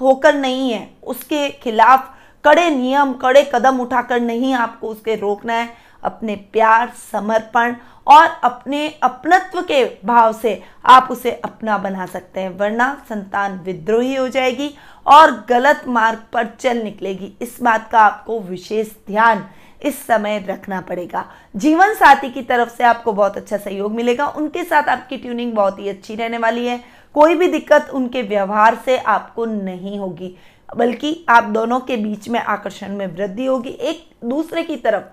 होकर 0.00 0.34
नहीं 0.34 0.72
है। 0.72 0.90
उसके 1.02 1.48
खिलाफ 1.48 2.12
कड़े 2.44 2.70
नियम, 2.70 3.12
कड़े 3.12 3.50
कदम 3.54 3.80
उठाकर 3.80 4.20
नहीं 4.20 4.54
आपको 4.54 4.88
उसके 4.88 5.14
रोकना 5.14 5.52
है। 5.52 5.68
अपने 6.02 6.36
प्यार, 6.36 6.92
समर्पण 7.12 7.74
और 8.06 8.26
अपने 8.44 8.88
अपनत्व 9.02 9.60
के 9.62 9.84
भाव 10.04 10.32
से 10.32 10.62
आप 10.84 11.08
उसे 11.10 11.30
अपना 11.34 11.78
बना 11.78 12.06
सकते 12.06 12.40
हैं, 12.40 12.56
वरना 12.58 12.92
संतान 13.08 13.58
विद्रोही 13.58 14.14
हो 14.14 14.28
जाएगी 14.28 14.70
और 15.06 15.30
गलत 15.48 15.82
मार्ग 15.88 16.22
पर 16.32 16.46
चल 16.60 16.82
निकलेगी। 16.82 17.32
इस 17.42 17.58
बात 17.62 17.88
का 17.92 18.00
आपको 18.00 18.40
विशेष 18.40 18.92
ध्यान 19.06 19.44
इस 19.82 20.06
समय 20.06 20.38
रखना 20.48 20.80
पड़ेगा। 20.80 21.24
जीवन 21.56 21.94
साथी 21.94 22.30
की 22.30 22.42
तरफ़ 22.42 22.68
से 22.68 22.84
आपको 22.84 23.12
बहुत 23.12 23.36
अच्छा 23.36 23.56
सहयोग 23.56 23.92
मिलेगा। 23.92 24.26
उनके 24.28 24.64
साथ 24.64 24.88
आपकी 24.88 25.16
ट्यूनिंग 25.16 25.52
बहुत 25.52 25.78
ही 25.78 25.88
अच्छी 25.88 26.14
रहने 26.14 26.38
वाली 26.38 26.66
है। 26.66 26.80
कोई 27.14 27.34
भी 27.34 27.48
दिक्कत 27.48 27.90
उनके 27.94 28.22
व्यवहार 28.22 28.78
से 28.84 28.96
आपको 28.98 29.44
नहीं 29.44 29.98
होगी, 29.98 30.34
बल्कि 30.68 31.24
आप 31.28 31.44
दोनों 31.44 31.80
के 31.80 31.96
बीच 31.96 32.28
में 32.28 32.40
आकर्षण 32.40 32.96
में 32.96 33.06
वृद्धि 33.06 33.46
होगी। 33.46 33.70
एक 33.70 34.08
दूसरे 34.24 34.62
की 34.62 34.76
तरफ़ 34.76 35.04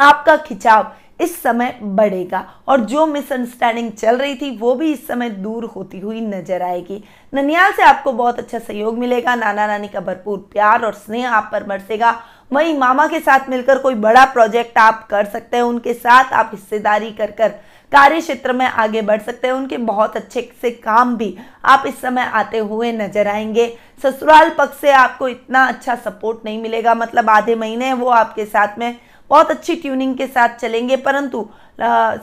आपका 0.00 0.36
खिंचाव 0.36 0.92
इस 1.22 1.40
समय 1.42 1.78
बढ़ेगा। 1.82 2.44
और 2.68 2.80
जो 2.82 3.06
मिसअंडरस्टैंडिंग 3.06 3.90
चल 3.92 4.16
रही 4.16 4.34
थी, 4.34 4.50
वो 4.58 4.74
भी 4.74 4.92
इस 4.92 5.06
समय 5.06 5.30
दूर 5.30 5.64
होती 5.66 6.00
हुई 6.00 6.20
नज़र 6.20 6.62
आएगी। 6.62 7.02
ननियाल 7.32 7.72
से 7.72 7.82
आपको 7.82 8.12
बहुत 8.12 8.38
अच्छा 8.38 8.58
सहयोग 8.58 8.98
मिलेगा। 8.98 9.34
नाना 9.34 9.66
नानी 9.66 9.88
का 9.88 10.00
भरपूर 10.00 10.38
प्यार 10.52 10.84
और 10.84 10.94
स्नेह 10.94 11.30
आप 11.30 11.48
पर 11.52 11.64
बरसेगा। 11.64 12.14
वहीं 12.52 12.78
मामा 12.78 13.06
के 13.06 13.18
साथ 13.20 13.48
मिलकर 13.48 13.78
कोई 13.78 13.94
बड़ा 13.96 14.24
प्रोजेक्ट 14.24 14.78
आप 14.78 15.06
कर 15.10 15.24
सकते 15.24 15.56
हैं। 15.56 15.64
उनके 15.64 15.92
साथ 15.94 16.32
आप 16.32 16.50
हिस्सेदारी 16.52 17.10
कर 17.10 17.30
कर 17.30 17.48
कार्य 17.92 18.20
क्षेत्र 18.20 18.52
में 18.52 18.66
आगे 18.66 19.02
बढ़ 19.02 19.20
सकते 19.20 19.48
हैं। 19.48 19.54
उनके 19.54 19.76
बहुत 19.78 20.16
अच्छे 20.16 20.50
से 20.62 20.70
काम 20.70 21.16
भी 21.16 21.36
आप 21.64 21.84
इस 21.86 22.00
समय 22.00 22.30
आते 22.32 22.58
हुए 22.58 22.92
नज़र 22.92 23.28
आएँगे। 23.28 23.66
ससुराल 24.02 24.50
पक्ष 24.50 24.80
से 24.80 24.90
आपको 24.90 25.28
इतना 25.28 25.64
अच्छा 25.64 25.94
सपोर्ट 25.94 26.44
नहीं 26.44 26.60
मिलेगा। 26.62 26.94
मतलब 26.94 27.30
आधे 27.30 27.54
महीने 27.54 27.92
वो 27.92 28.08
आपके 28.10 28.44
साथ 28.44 28.78
में 28.78 28.96
बहुत 29.32 29.50
अच्छी 29.50 29.74
ट्यूनिंग 29.76 30.16
के 30.16 30.26
साथ 30.28 30.56
चलेंगे, 30.56 30.96
परंतु 30.98 31.48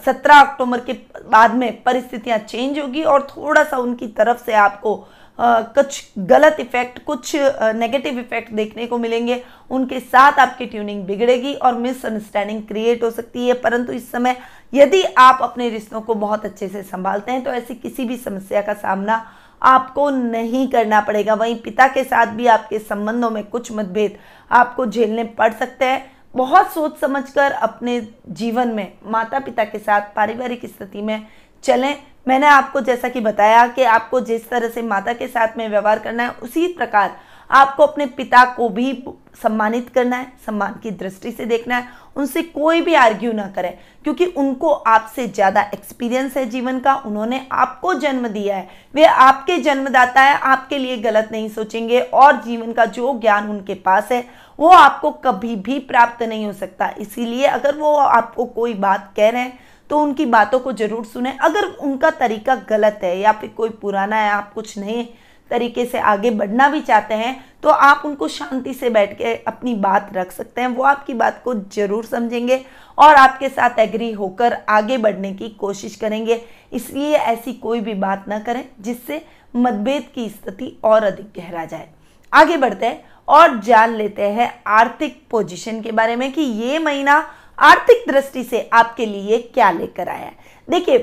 सत्रह 0.06 0.40
अक्टूबर 0.40 0.80
के 0.82 0.94
बाद 1.28 1.54
में 1.56 1.82
परिस्थितियाँ 1.84 2.38
चेंज 2.40 2.80
होगी 2.80 3.04
और 3.04 3.28
थोड़ा 3.30 3.64
सा 3.64 3.78
उनकी 3.80 4.08
तरफ़ 4.10 4.44
से 4.46 4.54
आपको 4.56 4.96
कुछ 5.40 6.12
गलत 6.20 6.58
इफ़ेक्ट, 6.60 7.00
कुछ 7.04 7.36
नेगेटिव 7.76 8.20
इफ़ेक्ट 8.20 8.52
देखने 8.54 8.86
को 8.88 8.98
मिलेंगे। 8.98 9.42
उनके 9.72 10.00
साथ 10.00 10.40
आपकी 10.40 10.66
ट्यूनिंग 10.66 11.04
बिगड़ेगी 11.06 11.54
और 11.56 11.78
मिसअंडरस्टैंडिंग 11.78 12.62
क्रिएट 12.68 13.04
हो 13.04 13.12
सकती 13.12 13.48
है। 13.48 13.54
परंतु 13.56 13.94
इस 13.94 14.12
समय 14.12 14.36
यदि 14.74 15.02
आप 15.18 15.40
अपने 15.42 15.70
रिश्तों 15.70 16.02
को 16.02 16.16
बहुत 16.16 16.46
अच्छे 16.46 16.68
से 16.68 16.84
संभालते 16.84 17.32
हैं 17.32 17.44
तो 17.44 17.52
ऐसी 17.52 17.76
किसी 17.76 18.06
भी 18.06 18.18
समस्या 18.20 18.62
का 18.62 18.74
सामना 18.76 19.24
आपको 19.62 20.10
नहीं 20.10 20.68
करना 20.68 21.02
पड़ेगा। 21.02 21.34
वहीं 21.36 21.56
पिता 21.62 21.88
के 21.88 22.04
साथ 22.04 22.36
भी 22.36 22.48
आपके 22.50 22.80
संबंधों 22.80 23.30
में 23.30 23.44
कुछ 23.46 23.72
मतभेद 23.72 24.18
आपको 24.52 24.86
झेलने 24.86 25.24
पड़ 25.40 25.52
सकते 25.54 25.86
हैं। 25.86 26.19
बहुत 26.34 26.74
सोच 26.74 26.98
समझकर 27.00 27.52
अपने 27.52 28.00
जीवन 28.30 28.68
में 28.68 28.92
माता 29.06 29.40
पिता 29.40 29.64
के 29.64 29.80
साथ, 29.80 30.02
पारिवारिक 30.16 30.66
स्थिति 30.66 31.02
में 31.02 31.28
चलें। 31.64 31.96
मैंने 32.28 32.48
आपको 32.48 32.82
जैसा 32.82 33.10
कि 33.10 33.20
बताया 33.20 33.66
कि 33.68 33.84
आपको 33.84 34.20
जिस 34.22 34.50
तरह 34.50 34.70
से 34.70 34.82
माता 34.82 35.14
के 35.14 35.28
साथ 35.28 35.58
में 35.58 35.68
व्यवहार 35.70 36.00
करना 36.00 36.24
है, 36.24 36.30
उसी 36.30 36.68
प्रकार 36.68 37.16
आपको 37.50 37.84
अपने 37.84 38.06
पिता 38.08 38.44
को 38.54 38.70
भी 38.70 38.92
सम्मानित 39.36 39.90
करना 39.90 40.16
है, 40.16 40.32
सम्मान 40.46 40.80
की 40.84 40.92
दृष्टि 40.94 41.32
से 41.32 41.46
देखना 41.46 41.78
है, 41.78 41.88
उनसे 42.16 42.42
कोई 42.44 42.82
भी 42.82 42.94
आर्ग्यू 42.96 43.32
ना 43.34 43.46
करें, 43.48 43.78
क्योंकि 44.04 44.26
उनको 44.26 44.70
आपसे 44.70 45.28
ज़्यादा 45.28 45.62
एक्सपीरियंस 45.74 46.36
है 46.38 46.46
जीवन 46.46 46.80
का, 46.80 46.96
उन्होंने 46.96 47.46
आपको 47.52 47.94
जन्म 47.96 48.28
दिया 48.28 48.56
है। 48.56 48.68
वे 48.94 49.04
आपके 49.04 49.58
जन्मदाता 49.60 50.22
है, 50.22 50.36
आपके 50.36 50.78
लिए 50.78 50.98
गलत 51.00 51.30
नहीं 51.32 51.50
सोचेंगे, 51.50 52.00
और 52.02 52.42
जीवन 52.44 52.74
का 52.74 52.86
जो 52.88 53.18
ज्ञान 53.20 53.50
उनके 53.50 53.74
पास 53.76 54.12
है, 54.12 54.24
वो 54.60 54.70
आपको 54.70 55.12
कभी 55.22 55.56
भी 55.58 55.80
प्राप्त 55.82 56.24
नहीं 56.24 56.46
हो 56.46 56.54
सकता। 56.54 56.94
इसीलिए 57.00 57.46
अगर 57.48 57.76
वो 57.76 57.96
आपको 57.96 58.46
कोई 58.46 58.74
बात 58.76 59.12
कह 59.18 59.30
रहे 59.30 59.42
हैं 59.42 59.58
तो 59.90 60.00
उनकी 60.00 60.26
बातों 60.28 60.60
को 60.60 60.72
ज़रूर 60.74 61.06
सुने। 61.06 61.32
अगर 61.42 61.66
उनका 61.66 62.10
तरीका 62.12 62.56
गलत 62.70 63.00
है 63.04 63.18
या 63.20 63.32
फिर 63.32 63.50
कोई 63.50 63.70
पुराना 63.72 64.16
है, 64.16 64.30
आप 64.32 64.52
कुछ 64.54 64.78
नए 64.78 65.08
तरीके 65.52 65.86
से 65.86 66.00
आगे 66.00 66.32
बढ़ना 66.32 66.68
भी 66.70 66.82
चाहते 66.82 67.14
हैं 67.14 67.36
तो 67.64 67.70
आप 67.70 68.02
उनको 68.06 68.28
शांति 68.28 68.74
से 68.74 68.90
बैठ 68.90 69.18
के 69.18 69.34
अपनी 69.38 69.74
बात 69.78 70.10
रख 70.14 70.32
सकते 70.32 70.62
हैं। 70.62 70.68
वो 70.68 70.84
आपकी 70.86 71.14
बात 71.14 71.42
को 71.44 71.54
ज़रूर 71.74 72.06
समझेंगे 72.06 72.62
और 72.98 73.16
आपके 73.16 73.50
साथ 73.50 73.80
एग्री 73.80 74.12
होकर 74.14 74.58
आगे 74.70 74.98
बढ़ने 74.98 75.34
की 75.34 75.50
कोशिश 75.60 75.96
करेंगे। 75.96 76.42
इसलिए 76.74 77.16
ऐसी 77.16 77.54
कोई 77.56 77.80
भी 77.82 77.94
बात 77.96 78.28
ना 78.28 78.40
करें 78.40 78.64
जिससे 78.80 79.22
मतभेद 79.54 80.08
की 80.16 80.28
स्थिति 80.30 80.76
और 80.84 81.04
अधिक 81.04 81.32
गहरा 81.38 81.66
जाए। 81.66 81.90
आगे 82.34 82.58
बढ़ते 82.58 82.86
हैं 82.86 83.04
और 83.28 83.60
जान 83.60 83.96
लेते 83.96 84.30
हैं 84.30 84.52
आर्थिक 84.70 85.22
पोजीशन 85.32 85.82
के 85.82 85.92
बारे 85.92 86.16
में 86.16 86.32
कि 86.34 86.42
ये 86.42 86.80
महीना 86.80 87.14
आर्थिक 87.58 88.04
दृष्टि 88.08 88.44
से 88.44 88.68
आपके 88.74 89.06
लिए 89.06 89.38
क्या 89.54 89.72
लेकर 89.72 90.10
आया 90.10 90.26
है। 90.26 90.36
देखिए 90.68 90.98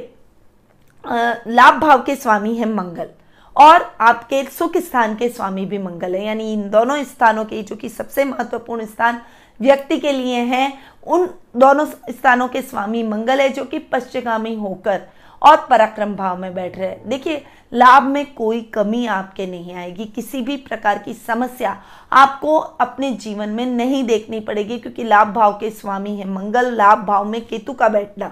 लाभ 1.04 1.80
भाव 1.80 2.02
के 2.02 2.14
स्वामी 2.16 2.54
है 2.56 2.68
मंगल। 2.68 3.08
और 3.56 3.90
आपके 4.00 4.42
सुख 4.50 4.76
स्थान 4.76 5.14
के 5.16 5.28
स्वामी 5.28 5.64
भी 5.66 5.78
मंगल 5.78 6.14
है। 6.14 6.25
यानी 6.25 6.52
इन 6.52 6.68
दोनों 6.70 7.02
स्थानों 7.04 7.44
के 7.44 7.62
जो 7.62 7.76
कि 7.76 7.88
सबसे 7.88 8.25
महत्वपूर्ण 8.25 8.86
स्थान 8.86 9.20
व्यक्ति 9.60 9.98
के 9.98 10.12
लिए 10.12 10.40
हैं 10.44 10.72
उन 11.06 11.28
दोनों 11.56 11.86
स्थानों 11.86 12.48
के 12.48 12.62
स्वामी 12.62 13.02
मंगल 13.02 13.40
है 13.40 13.48
जो 13.48 13.64
कि 13.64 13.78
पश्चिगामी 13.78 14.54
होकर 14.54 15.02
और 15.42 15.66
पराक्रम 15.70 16.14
भाव 16.16 16.36
में 16.38 16.54
बैठ 16.54 16.76
रहे 16.78 16.88
हैं। 16.88 17.08
देखिए 17.08 17.44
लाभ 17.72 18.02
में 18.02 18.34
कोई 18.34 18.60
कमी 18.75 19.04
आपके 19.06 19.46
नहीं 19.46 19.75
आएगी। 19.75 20.04
किसी 20.06 20.40
भी 20.42 20.56
प्रकार 20.58 20.98
की 20.98 21.14
समस्या 21.14 21.76
आपको 22.12 22.56
अपने 22.56 23.10
जीवन 23.12 23.48
में 23.48 23.64
नहीं 23.66 24.02
देखनी 24.04 24.40
पड़ेगी 24.40 24.78
क्योंकि 24.78 25.04
लाभ 25.04 25.32
भाव 25.34 25.52
के 25.52 25.70
स्वामी 25.70 26.16
है। 26.16 26.28
मंगल 26.28 26.72
लाभ 26.75 27.04
भाव 27.06 27.25
में 27.25 27.40
केतु 27.46 27.72
का 27.72 27.88
बैठना 27.88 28.30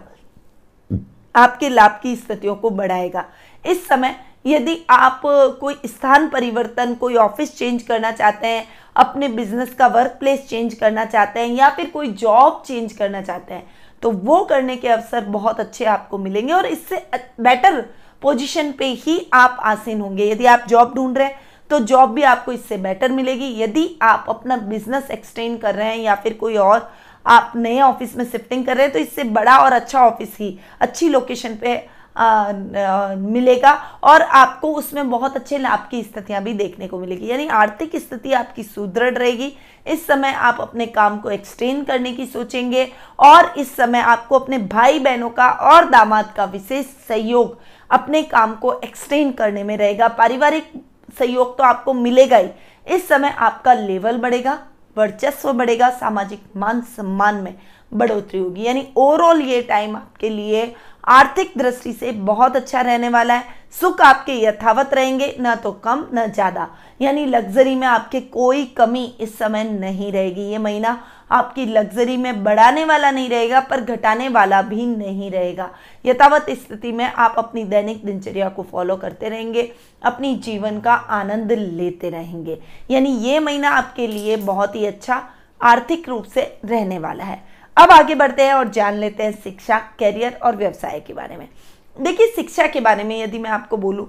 आपके 1.34 1.68
लाभ 1.68 1.98
की 2.02 2.14
स्थितियों 2.16 2.54
को 2.56 2.70
बढ़ाएगा। 2.70 3.24
इस 3.64 3.86
समय 3.88 4.16
यदि 4.44 4.76
आप 4.90 5.20
कोई 5.60 5.74
स्थान 5.86 6.28
परिवर्तन, 6.28 6.94
कोई 6.94 7.14
ऑफ़िस 7.16 7.56
चेंज 7.58 7.82
करना 7.82 8.10
चाहते 8.12 8.46
हैं, 8.46 8.66
अपने 8.96 9.28
बिज़नेस 9.28 9.74
का 9.74 9.86
वर्क 9.88 10.16
प्लेस 10.20 10.46
चेंज 10.48 10.74
करना 10.74 11.04
चाहते 11.04 11.40
हैं, 11.40 11.48
या 11.48 11.70
फिर 11.70 11.90
कोई 11.90 12.08
जॉब 12.08 12.62
चेंज 12.66 12.92
करना 12.92 13.22
चाहते 13.22 13.54
हैं 13.54 13.66
तो 14.02 14.10
वो 14.10 14.42
करने 14.44 14.76
के 14.76 14.88
अवसर 14.88 15.24
बहुत 15.26 15.60
अच्छे 15.60 15.84
आपको 15.86 16.18
मिलेंगे 16.18 16.52
और 16.52 16.66
इससे 16.66 16.96
बेटर 17.40 17.80
पोजीशन 18.22 18.70
पे 18.72 18.86
ही 18.96 19.18
आप 19.34 19.56
आसीन 19.62 20.00
होंगे। 20.00 20.30
यदि 20.30 20.46
आप 20.46 20.64
जॉब 20.68 20.94
ढूंढ 20.94 21.18
रहे 21.18 21.26
हैं 21.26 21.38
तो 21.70 21.78
जॉब 21.82 22.10
भी 22.10 22.22
आपको 22.24 22.52
इससे 22.52 22.76
बेटर 22.78 23.12
मिलेगी। 23.12 23.48
यदि 23.62 23.88
आप 24.02 24.26
अपना 24.28 24.56
बिज़नेस 24.58 25.10
एक्सटेंड 25.10 25.60
कर 25.60 25.74
रहे 25.74 25.88
हैं 25.88 25.98
या 25.98 26.14
फिर 26.14 26.32
कोई 26.34 26.56
और 26.58 26.90
आप 27.26 27.52
नए 27.56 27.80
ऑफ़िस 27.80 28.16
में 28.16 28.24
शिफ्टिंग 28.24 28.64
कर 28.66 28.76
रहे 28.76 28.86
हैं 28.86 28.92
तो 28.92 28.98
इससे 28.98 29.24
बड़ा 29.24 29.56
और 29.58 29.72
अच्छा 29.72 30.00
ऑफ़िस 30.00 30.36
ही, 30.40 30.58
अच्छी 30.80 31.08
लोकेशन 31.08 31.56
पे 31.56 31.76
मिलेगा 32.16 33.72
और 34.04 34.22
आपको 34.22 34.72
उसमें 34.74 35.10
बहुत 35.10 35.36
अच्छे 35.36 35.58
लाभ 35.58 35.86
की 35.90 36.02
स्थितियाँ 36.02 36.42
भी 36.42 36.52
देखने 36.54 36.88
को 36.88 36.98
मिलेगी। 36.98 37.26
यानी 37.26 37.46
आर्थिक 37.48 37.96
स्थिति 37.96 38.32
आपकी 38.32 38.62
सुदृढ़ 38.62 39.14
रहेगी। 39.14 39.52
इस 39.86 40.06
समय 40.06 40.32
आप 40.32 40.60
अपने 40.60 40.86
काम 40.86 41.18
को 41.18 41.30
एक्सटेंड 41.30 41.84
करने 41.86 42.12
की 42.12 42.26
सोचेंगे 42.26 42.86
और 43.20 43.52
इस 43.58 43.74
समय 43.76 44.00
आपको 44.00 44.38
अपने 44.38 44.58
भाई 44.58 44.98
बहनों 44.98 45.30
का 45.30 45.48
और 45.70 45.88
दामाद 45.90 46.32
का 46.36 46.44
विशेष 46.44 46.86
सहयोग 47.08 47.58
अपने 47.90 48.22
काम 48.22 48.54
को 48.54 48.72
एक्सटेंड 48.74 49.34
करने 49.34 49.64
में 49.64 49.76
रहेगा। 49.76 50.08
पारिवारिक 50.10 50.72
सहयोग 51.18 51.56
तो 51.58 51.64
आपको 51.64 51.92
मिलेगा 51.94 52.36
ही। 52.36 52.48
इस 52.86 53.08
समय 53.08 53.34
आपका 53.38 53.74
लेवल 53.74 54.18
बढ़ेगा, 54.18 54.58
वर्चस्व 54.96 55.52
बढ़ेगा, 55.52 55.90
सामाजिक 55.90 56.42
मान 56.56 56.80
सम्मान 56.96 57.34
में 57.34 57.54
बढ़ोतरी 57.92 58.40
होगी। 58.40 58.62
यानी 58.62 58.86
ओवरऑल 58.96 59.40
ये 59.42 59.60
टाइम 59.62 59.96
आपके 59.96 60.28
लिए 60.30 60.74
आर्थिक 61.04 61.52
दृष्टि 61.58 61.92
से 61.92 62.12
बहुत 62.12 62.56
अच्छा 62.56 62.80
रहने 62.80 63.08
वाला 63.08 63.34
है। 63.34 63.62
सुख 63.80 64.00
आपके 64.00 64.32
यथावत 64.34 64.94
रहेंगे, 64.94 65.34
न 65.40 65.54
तो 65.54 65.72
कम, 65.74 66.06
न 66.14 66.26
ज़्यादा। 66.26 66.68
यानी 67.00 67.24
लग्जरी 67.26 67.74
में 67.74 67.86
आपके 67.86 68.20
कोई 68.20 68.64
कमी 68.76 69.04
इस 69.20 69.36
समय 69.38 69.64
नहीं 69.64 70.10
रहेगी। 70.12 70.42
ये 70.42 70.58
महीना 70.58 70.98
आपकी 71.30 71.64
लग्जरी 71.66 72.16
में 72.16 72.42
बढ़ाने 72.44 72.84
वाला 72.84 73.10
नहीं 73.10 73.28
रहेगा, 73.28 73.60
पर 73.60 73.80
घटाने 73.80 74.28
वाला 74.28 74.60
भी 74.62 74.86
नहीं 74.86 75.30
रहेगा। 75.30 75.70
यथावत 76.04 76.50
स्थिति 76.50 76.92
में 76.92 77.04
आप 77.04 77.34
अपनी 77.38 77.64
दैनिक 77.64 78.04
दिनचर्या 78.06 78.48
को 78.48 78.62
फॉलो 78.62 78.96
करते 78.96 79.28
रहेंगे, 79.28 79.70
अपनी 80.02 80.34
जीवन 80.36 80.80
का 80.80 80.94
आनंद 80.94 81.52
लेते 81.52 82.10
रहेंगे। 82.10 82.58
यानी 82.90 83.16
ये 83.18 83.38
महीना 83.40 83.70
आपके 83.70 84.06
लिए 84.06 84.36
बहुत 84.36 84.76
ही 84.76 84.86
अच्छा 84.86 85.22
आर्थिक 85.60 86.08
रूप 86.08 86.24
से 86.24 86.42
रहने 86.64 86.98
वाला 86.98 87.24
है। 87.24 87.42
अब 87.76 87.90
आगे 87.90 88.14
बढ़ते 88.14 88.42
हैं 88.42 88.54
और 88.54 88.68
जान 88.68 88.94
लेते 88.94 89.22
हैं 89.22 89.32
शिक्षा 89.34 89.78
करियर 90.00 90.38
और 90.42 90.56
व्यवसाय 90.56 91.00
के 91.00 91.12
बारे 91.12 91.36
में। 91.36 91.48
देखिए, 91.96 92.26
शिक्षा 92.26 92.66
के 92.66 92.80
बारे 92.80 93.04
में 93.04 93.20
यदि 93.20 93.38
मैं 93.38 93.50
आपको 93.50 93.76
बोलूँ 93.76 94.08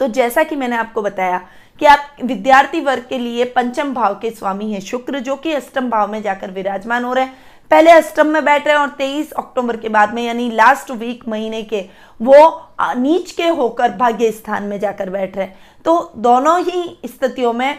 तो 0.00 0.06
जैसा 0.08 0.42
कि 0.42 0.56
मैंने 0.56 0.76
आपको 0.76 1.02
बताया 1.02 1.40
कि 1.80 1.86
आप 1.86 2.16
विद्यार्थी 2.22 2.80
वर्ग 2.80 3.06
के 3.08 3.18
लिए 3.18 3.44
पंचम 3.46 3.92
भाव 3.94 4.14
के 4.14 4.30
स्वामी 4.30 4.70
हैं 4.72 4.80
शुक्र, 4.80 5.18
जो 5.18 5.36
कि 5.36 5.52
अष्टम 5.52 5.88
भाव 5.90 6.10
में 6.12 6.20
जाकर 6.22 6.50
विराजमान 6.50 7.04
हो 7.04 7.12
रहे 7.12 7.24
हैं। 7.24 7.36
पहले 7.70 7.90
अष्टम 7.90 8.26
में 8.26 8.44
बैठ 8.44 8.66
रहे 8.66 8.74
हैं 8.74 8.82
और 8.82 8.90
23 8.90 9.32
अक्टूबर 9.32 9.76
के 9.76 9.88
बाद 9.88 10.12
में, 10.14 10.22
यानी 10.22 10.50
लास्ट 10.50 10.90
वीक 10.90 11.26
महीने 11.28 11.62
के, 11.62 11.80
वो 12.20 12.70
नीच 12.96 13.30
के 13.30 13.48
होकर 13.48 13.92
भाग्य 13.92 14.30
स्थान 14.32 14.62
में 14.62 14.78
जाकर 14.80 15.10
बैठ 15.10 15.36
रहे 15.36 15.46
हैं। 15.46 15.58
तो 15.84 16.12
दोनों 16.16 16.60
ही 16.60 16.98
स्थितियों 17.06 17.52
में 17.52 17.78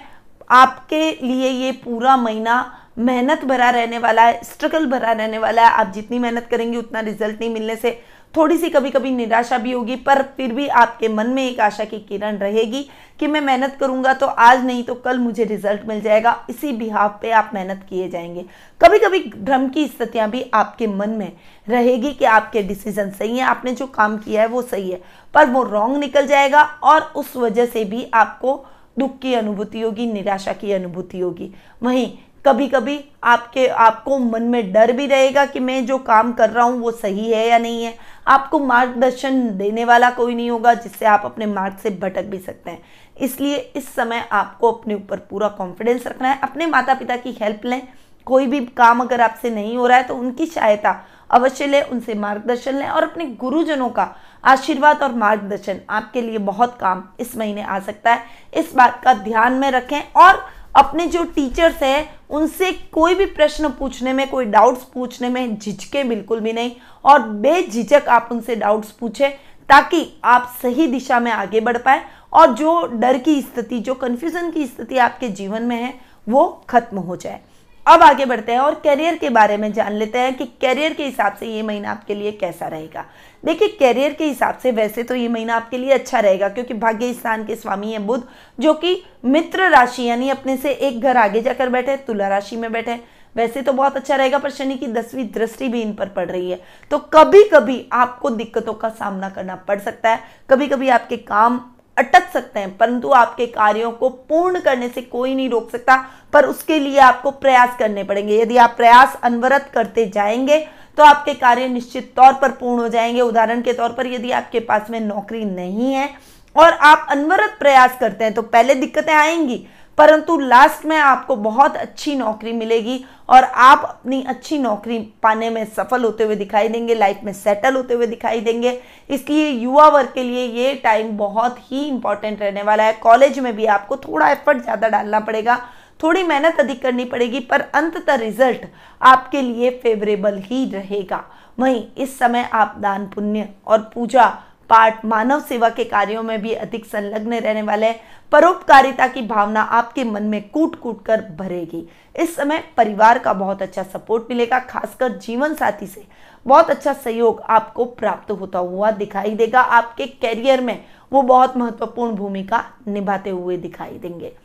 आपके 0.51 1.11
लिए 1.21 1.49
ये 1.49 1.71
पूरा 1.73 2.17
महीना 2.17 2.59
मेहनत 2.97 3.43
भरा 3.45 3.69
रहने 3.69 3.97
वाला 3.97 4.21
है 4.21 4.39
स्ट्रगल 4.43 4.85
भरा 4.85 5.11
रहने 5.11 5.37
वाला 5.37 5.61
है। 5.61 5.71
आप 5.71 5.91
जितनी 5.95 6.19
मेहनत 6.19 6.47
करेंगे, 6.51 6.77
उतना 6.77 6.99
रिज़ल्ट 6.99 7.39
नहीं 7.39 7.49
मिलने 7.49 7.75
से 7.75 7.99
थोड़ी 8.33 8.57
सी 8.57 8.69
कभी 8.69 8.89
कभी 8.91 9.11
निराशा 9.11 9.57
भी 9.57 9.71
होगी, 9.71 9.95
पर 9.95 10.21
फिर 10.37 10.53
भी 10.53 10.67
आपके 10.67 11.07
मन 11.07 11.27
में 11.27 11.43
एक 11.43 11.59
आशा 11.59 11.83
की 11.85 11.99
किरण 11.99 12.37
रहेगी 12.37 12.81
कि 13.19 13.27
मैं 13.27 13.41
मेहनत 13.41 13.77
करूँगा 13.79 14.13
तो 14.13 14.25
आज 14.25 14.65
नहीं 14.65 14.83
तो 14.83 14.95
कल 14.95 15.19
मुझे 15.19 15.43
रिज़ल्ट 15.43 15.85
मिल 15.87 16.01
जाएगा। 16.01 16.35
इसी 16.49 16.71
बिहाव 16.71 17.17
पे 17.21 17.31
आप 17.31 17.51
मेहनत 17.53 17.85
किए 17.89 18.09
जाएँगे। 18.09 18.45
कभी 18.81 18.99
कभी 18.99 19.19
भ्रम 19.35 19.67
की 19.69 19.87
स्थितियाँ 19.87 20.29
भी 20.29 20.45
आपके 20.53 20.87
मन 20.87 21.09
में 21.09 21.31
रहेगी 21.67 22.13
कि 22.13 22.25
आपके 22.25 22.63
डिसीज़न 22.63 23.11
सही 23.11 23.37
है, 23.37 23.43
आपने 23.43 23.71
जो 23.71 23.87
काम 23.87 24.17
किया 24.17 24.41
है 24.41 24.47
वो 24.47 24.61
सही 24.61 24.91
है, 24.91 25.01
पर 25.33 25.45
वो 25.45 25.63
रॉन्ग 25.63 25.97
निकल 25.97 26.27
जाएगा 26.27 26.63
और 26.63 27.11
उस 27.15 27.35
वजह 27.35 27.65
से 27.65 27.85
भी 27.85 28.09
आपको 28.13 28.63
दुख 28.99 29.17
की 29.19 29.33
अनुभूति 29.33 29.81
होगी, 29.81 30.05
निराशा 30.05 30.53
की 30.53 30.71
अनुभूति 30.71 31.19
होगी। 31.19 31.53
वहीं 31.83 32.11
कभी 32.47 32.67
कभी 32.67 32.99
आपके, 33.23 33.65
आपको 33.67 34.17
मन 34.19 34.43
में 34.43 34.71
डर 34.73 34.91
भी 34.91 35.05
रहेगा 35.05 35.45
कि 35.45 35.59
मैं 35.59 35.85
जो 35.85 35.97
काम 35.99 36.31
कर 36.33 36.49
रहा 36.49 36.65
हूँ 36.65 36.79
वो 36.79 36.91
सही 36.93 37.31
है 37.31 37.47
या 37.47 37.57
नहीं 37.57 37.83
है। 37.83 37.93
आपको 38.27 38.59
मार्गदर्शन 38.59 39.41
देने 39.57 39.85
वाला 39.85 40.09
कोई 40.11 40.35
नहीं 40.35 40.49
होगा 40.49 40.73
जिससे 40.75 41.05
आप 41.05 41.21
अपने 41.25 41.45
मार्ग 41.45 41.77
से 41.77 41.89
भटक 41.91 42.25
भी 42.25 42.37
सकते 42.39 42.71
हैं। 42.71 42.81
इसलिए 43.17 43.57
इस 43.75 43.93
समय 43.95 44.27
आपको 44.31 44.71
अपने 44.71 44.95
ऊपर 44.95 45.17
पूरा 45.29 45.47
कॉन्फिडेंस 45.49 46.07
रखना 46.07 46.29
है। 46.29 46.39
अपने 46.43 46.65
माता 46.67 46.93
पिता 46.93 47.15
की 47.17 47.37
हेल्प 47.41 47.65
लें। 47.65 47.81
कोई 48.27 48.47
भी 48.47 48.59
काम 48.77 49.01
अगर 49.01 49.21
आपसे 49.21 49.49
नहीं 49.49 49.77
हो 49.77 49.87
रहा 49.87 49.97
है 49.97 50.03
तो 50.03 50.15
उनकी 50.15 50.45
सहायता 50.45 50.95
अवश्य 51.29 51.65
लें, 51.67 51.81
उनसे 51.83 52.13
मार्गदर्शन 52.15 52.75
लें 52.75 52.87
और 52.87 53.03
अपने 53.03 53.25
गुरुजनों 53.37 53.89
का 53.89 54.13
आशीर्वाद 54.43 55.01
और 55.03 55.13
मार्गदर्शन 55.15 55.79
आपके 55.89 56.21
लिए 56.21 56.37
बहुत 56.39 56.77
काम 56.79 57.03
इस 57.19 57.35
महीने 57.37 57.61
आ 57.61 57.79
सकता 57.79 58.13
है। 58.13 58.23
इस 58.53 58.73
बात 58.75 59.01
का 59.03 59.13
ध्यान 59.15 59.53
में 59.53 59.69
रखें 59.71 60.01
और 60.15 60.45
अपने 60.75 61.05
जो 61.07 61.23
टीचर्स 61.25 61.81
हैं, 61.83 62.09
उनसे 62.29 62.71
कोई 62.91 63.15
भी 63.15 63.25
प्रश्न 63.25 63.69
पूछने 63.69 64.13
में, 64.13 64.27
कोई 64.29 64.45
डाउट्स 64.45 64.83
पूछने 64.83 65.29
में 65.29 65.57
झिझके 65.57 66.03
बिल्कुल 66.03 66.39
भी 66.39 66.53
नहीं 66.53 66.71
और 67.05 67.21
बेझिझक 67.21 68.07
आप 68.09 68.29
उनसे 68.31 68.55
डाउट्स 68.55 68.91
पूछें 68.91 69.29
ताकि 69.69 70.05
आप 70.23 70.55
सही 70.61 70.87
दिशा 70.87 71.19
में 71.19 71.31
आगे 71.31 71.59
बढ़ 71.59 71.77
पाए 71.77 72.01
और 72.33 72.53
जो 72.53 72.81
डर 72.93 73.17
की 73.17 73.41
स्थिति, 73.41 73.79
जो 73.79 73.93
कन्फ्यूज़न 73.95 74.51
की 74.51 74.65
स्थिति 74.65 74.97
आपके 74.97 75.29
जीवन 75.29 75.63
में 75.63 75.75
है, 75.75 75.93
वो 76.27 76.47
खत्म 76.69 76.97
हो 76.97 77.15
जाए। 77.15 77.39
अब 77.85 78.01
आगे 78.03 78.25
बढ़ते 78.25 78.51
हैं 78.51 78.59
और 78.59 78.75
करियर 78.75 79.15
के 79.17 79.29
बारे 79.29 79.57
में 79.57 79.71
जान 79.73 79.93
लेते 79.93 80.19
हैं 80.19 80.33
कि 80.37 80.45
करियर 80.61 80.93
के 80.93 81.05
हिसाब 81.05 81.35
से 81.39 81.47
ये 81.47 81.61
महीना 81.61 81.91
आपके 81.91 82.15
लिए 82.15 82.31
कैसा 82.31 82.67
रहेगा। 82.67 83.05
देखिए 83.43 83.67
करियर 83.69 84.13
के 84.13 84.25
हिसाब 84.25 84.57
से 84.57 84.71
वैसे 84.71 85.03
तो 85.03 85.15
ये 85.15 85.27
महीना 85.27 85.55
आपके 85.55 85.77
लिए 85.77 85.91
अच्छा 85.91 86.19
रहेगा, 86.19 86.49
क्योंकि 86.49 86.73
भाग्य 86.73 87.13
स्थान 87.13 87.45
के 87.45 87.55
स्वामी 87.55 87.91
है 87.91 87.99
बुध, 87.99 88.27
जो 88.59 88.73
कि 88.73 89.01
मित्र 89.25 89.69
राशि, 89.69 90.03
यानी 90.03 90.29
अपने 90.29 90.57
से 90.57 90.71
एक 90.71 90.99
घर 91.01 91.17
आगे 91.17 91.41
जाकर 91.41 91.69
बैठे 91.69 91.95
तुला 91.97 92.27
राशि 92.27 92.55
में 92.55 92.71
बैठे 92.71 92.99
वैसे 93.35 93.61
तो 93.61 93.73
बहुत 93.73 93.97
अच्छा 93.97 94.15
रहेगा, 94.15 94.37
पर 94.37 94.49
शनि 94.49 94.75
की 94.75 94.87
दसवीं 94.87 95.27
दृष्टि 95.31 95.67
भी 95.67 95.81
इन 95.81 95.93
पर 95.93 96.09
पड़ 96.09 96.25
रही 96.25 96.49
है। 96.51 96.59
तो 96.91 96.97
कभी 97.13 97.43
कभी 97.43 97.85
आपको 97.93 98.29
दिक्कतों 98.29 98.73
का 98.73 98.89
सामना 98.89 99.29
करना 99.29 99.55
पड़ 99.57 99.79
सकता 99.79 100.09
है 100.09 100.19
कभी 100.49 100.67
कभी 100.67 100.89
आपके 100.89 101.17
काम 101.17 101.59
अटक 101.97 102.29
सकते 102.33 102.59
हैं, 102.59 102.75
परंतु 102.77 103.09
आपके 103.09 103.45
कार्यों 103.47 103.91
को 103.91 104.09
पूर्ण 104.09 104.59
करने 104.59 104.87
से 104.89 105.01
कोई 105.01 105.35
नहीं 105.35 105.49
रोक 105.49 105.69
सकता, 105.71 105.95
पर 106.33 106.45
उसके 106.45 106.79
लिए 106.79 106.97
आपको 106.99 107.31
प्रयास 107.31 107.77
करने 107.79 108.03
पड़ेंगे। 108.03 108.41
यदि 108.41 108.57
आप 108.57 108.73
प्रयास 108.77 109.17
अनवरत 109.23 109.69
करते 109.73 110.05
जाएँगे 110.05 110.65
तो 110.97 111.03
आपके 111.03 111.33
कार्य 111.35 111.67
निश्चित 111.69 112.11
तौर 112.15 112.33
पर 112.33 112.51
पूर्ण 112.51 112.81
हो 112.81 112.87
जाएँगे। 112.89 113.21
उदाहरण 113.21 113.61
के 113.61 113.73
तौर 113.73 113.93
पर 113.93 114.07
यदि 114.07 114.31
आपके 114.33 114.59
पास 114.61 114.89
में 114.89 114.99
नौकरी 115.01 115.43
नहीं 115.45 115.93
है 115.93 116.09
और 116.55 116.73
आप 116.83 117.07
अनवरत 117.11 117.57
प्रयास 117.59 117.97
करते 117.99 118.23
हैं 118.23 118.33
तो 118.33 118.41
पहले 118.43 118.75
दिक्कतें 118.75 119.13
आएँगी, 119.13 119.65
परंतु 119.97 120.37
लास्ट 120.39 120.85
में 120.85 120.95
आपको 120.97 121.35
बहुत 121.35 121.75
अच्छी 121.77 122.15
नौकरी 122.15 122.51
मिलेगी 122.53 123.03
और 123.29 123.43
आप 123.43 123.83
अपनी 123.83 124.21
अच्छी 124.23 124.57
नौकरी 124.59 124.97
पाने 125.23 125.49
में 125.49 125.63
सफल 125.67 126.03
होते 126.03 126.23
हुए 126.23 126.35
दिखाई 126.35 126.67
देंगे 126.67 126.95
लाइफ 126.95 127.19
में 127.23 127.31
सेटल 127.35 127.75
होते 127.75 127.93
हुए 127.93 128.07
दिखाई 128.07 128.41
देंगे। 128.41 128.79
इसलिए 129.09 129.49
युवा 129.49 129.87
वर्ग 129.89 130.11
के 130.13 130.23
लिए 130.23 130.45
ये 130.55 130.73
टाइम 130.83 131.17
बहुत 131.17 131.57
ही 131.71 131.83
इंपॉर्टेंट 131.85 132.41
रहने 132.41 132.63
वाला 132.63 132.83
है। 132.83 132.93
कॉलेज 132.93 133.39
में 133.39 133.55
भी 133.55 133.65
आपको 133.67 133.97
थोड़ा 133.99 134.29
एफर्ट 134.29 134.63
ज़्यादा 134.63 134.87
डालना 134.89 135.19
पड़ेगा। 135.21 135.59
थोड़ी 136.03 136.23
मेहनत 136.23 136.59
अधिक 136.59 136.81
करनी 136.81 137.05
पड़ेगी, 137.05 137.39
पर 137.39 137.61
अंततः 137.61 138.15
रिज़ल्ट 138.15 138.67
आपके 139.01 139.41
लिए 139.41 139.69
फेवरेबल 139.83 140.37
ही 140.39 140.63
रहेगा। 140.71 141.23
वहीं 141.57 141.83
इस 141.97 142.17
समय 142.19 142.49
आप 142.53 142.75
दान 142.79 143.07
पुण्य 143.07 143.47
और 143.67 143.79
पूजा 143.93 144.25
पाठ 144.69 145.03
मानव 145.05 145.39
सेवा 145.39 145.69
के 145.69 145.83
कार्यों 145.83 146.23
में 146.23 146.41
भी 146.41 146.53
अधिक 146.53 146.85
संलग्न 146.85 147.33
रहने 147.33 147.61
वाले 147.61 147.91
परोपकारिता 148.31 149.07
की 149.07 149.21
भावना 149.21 149.61
आपके 149.61 150.03
मन 150.03 150.23
में 150.23 150.49
कूट 150.49 150.75
कूट 150.75 151.03
कर 151.05 151.21
भरेगी। 151.37 151.83
इस 152.15 152.35
समय 152.35 152.63
परिवार 152.77 153.19
का 153.19 153.33
बहुत 153.33 153.61
अच्छा 153.61 153.83
सपोर्ट 153.83 154.23
मिलेगा, 154.29 154.59
खासकर 154.59 155.17
जीवन 155.17 155.53
साथी 155.53 155.87
से। 155.87 156.05
बहुत 156.45 156.69
अच्छा 156.69 156.93
सहयोग 156.93 157.41
आपको 157.41 157.85
प्राप्त 157.85 158.31
होता 158.31 158.59
हुआ 158.59 158.91
दिखाई 158.93 159.33
देगा। 159.35 159.61
आपके 159.61 160.07
कैरियर 160.07 160.61
में 160.61 160.83
वो 161.11 161.21
बहुत 161.21 161.57
महत्वपूर्ण 161.57 162.15
भूमिका 162.15 162.63
निभाते 162.87 163.29
हुए 163.29 163.57
दिखाई 163.57 163.97
देंगे। 163.97 164.35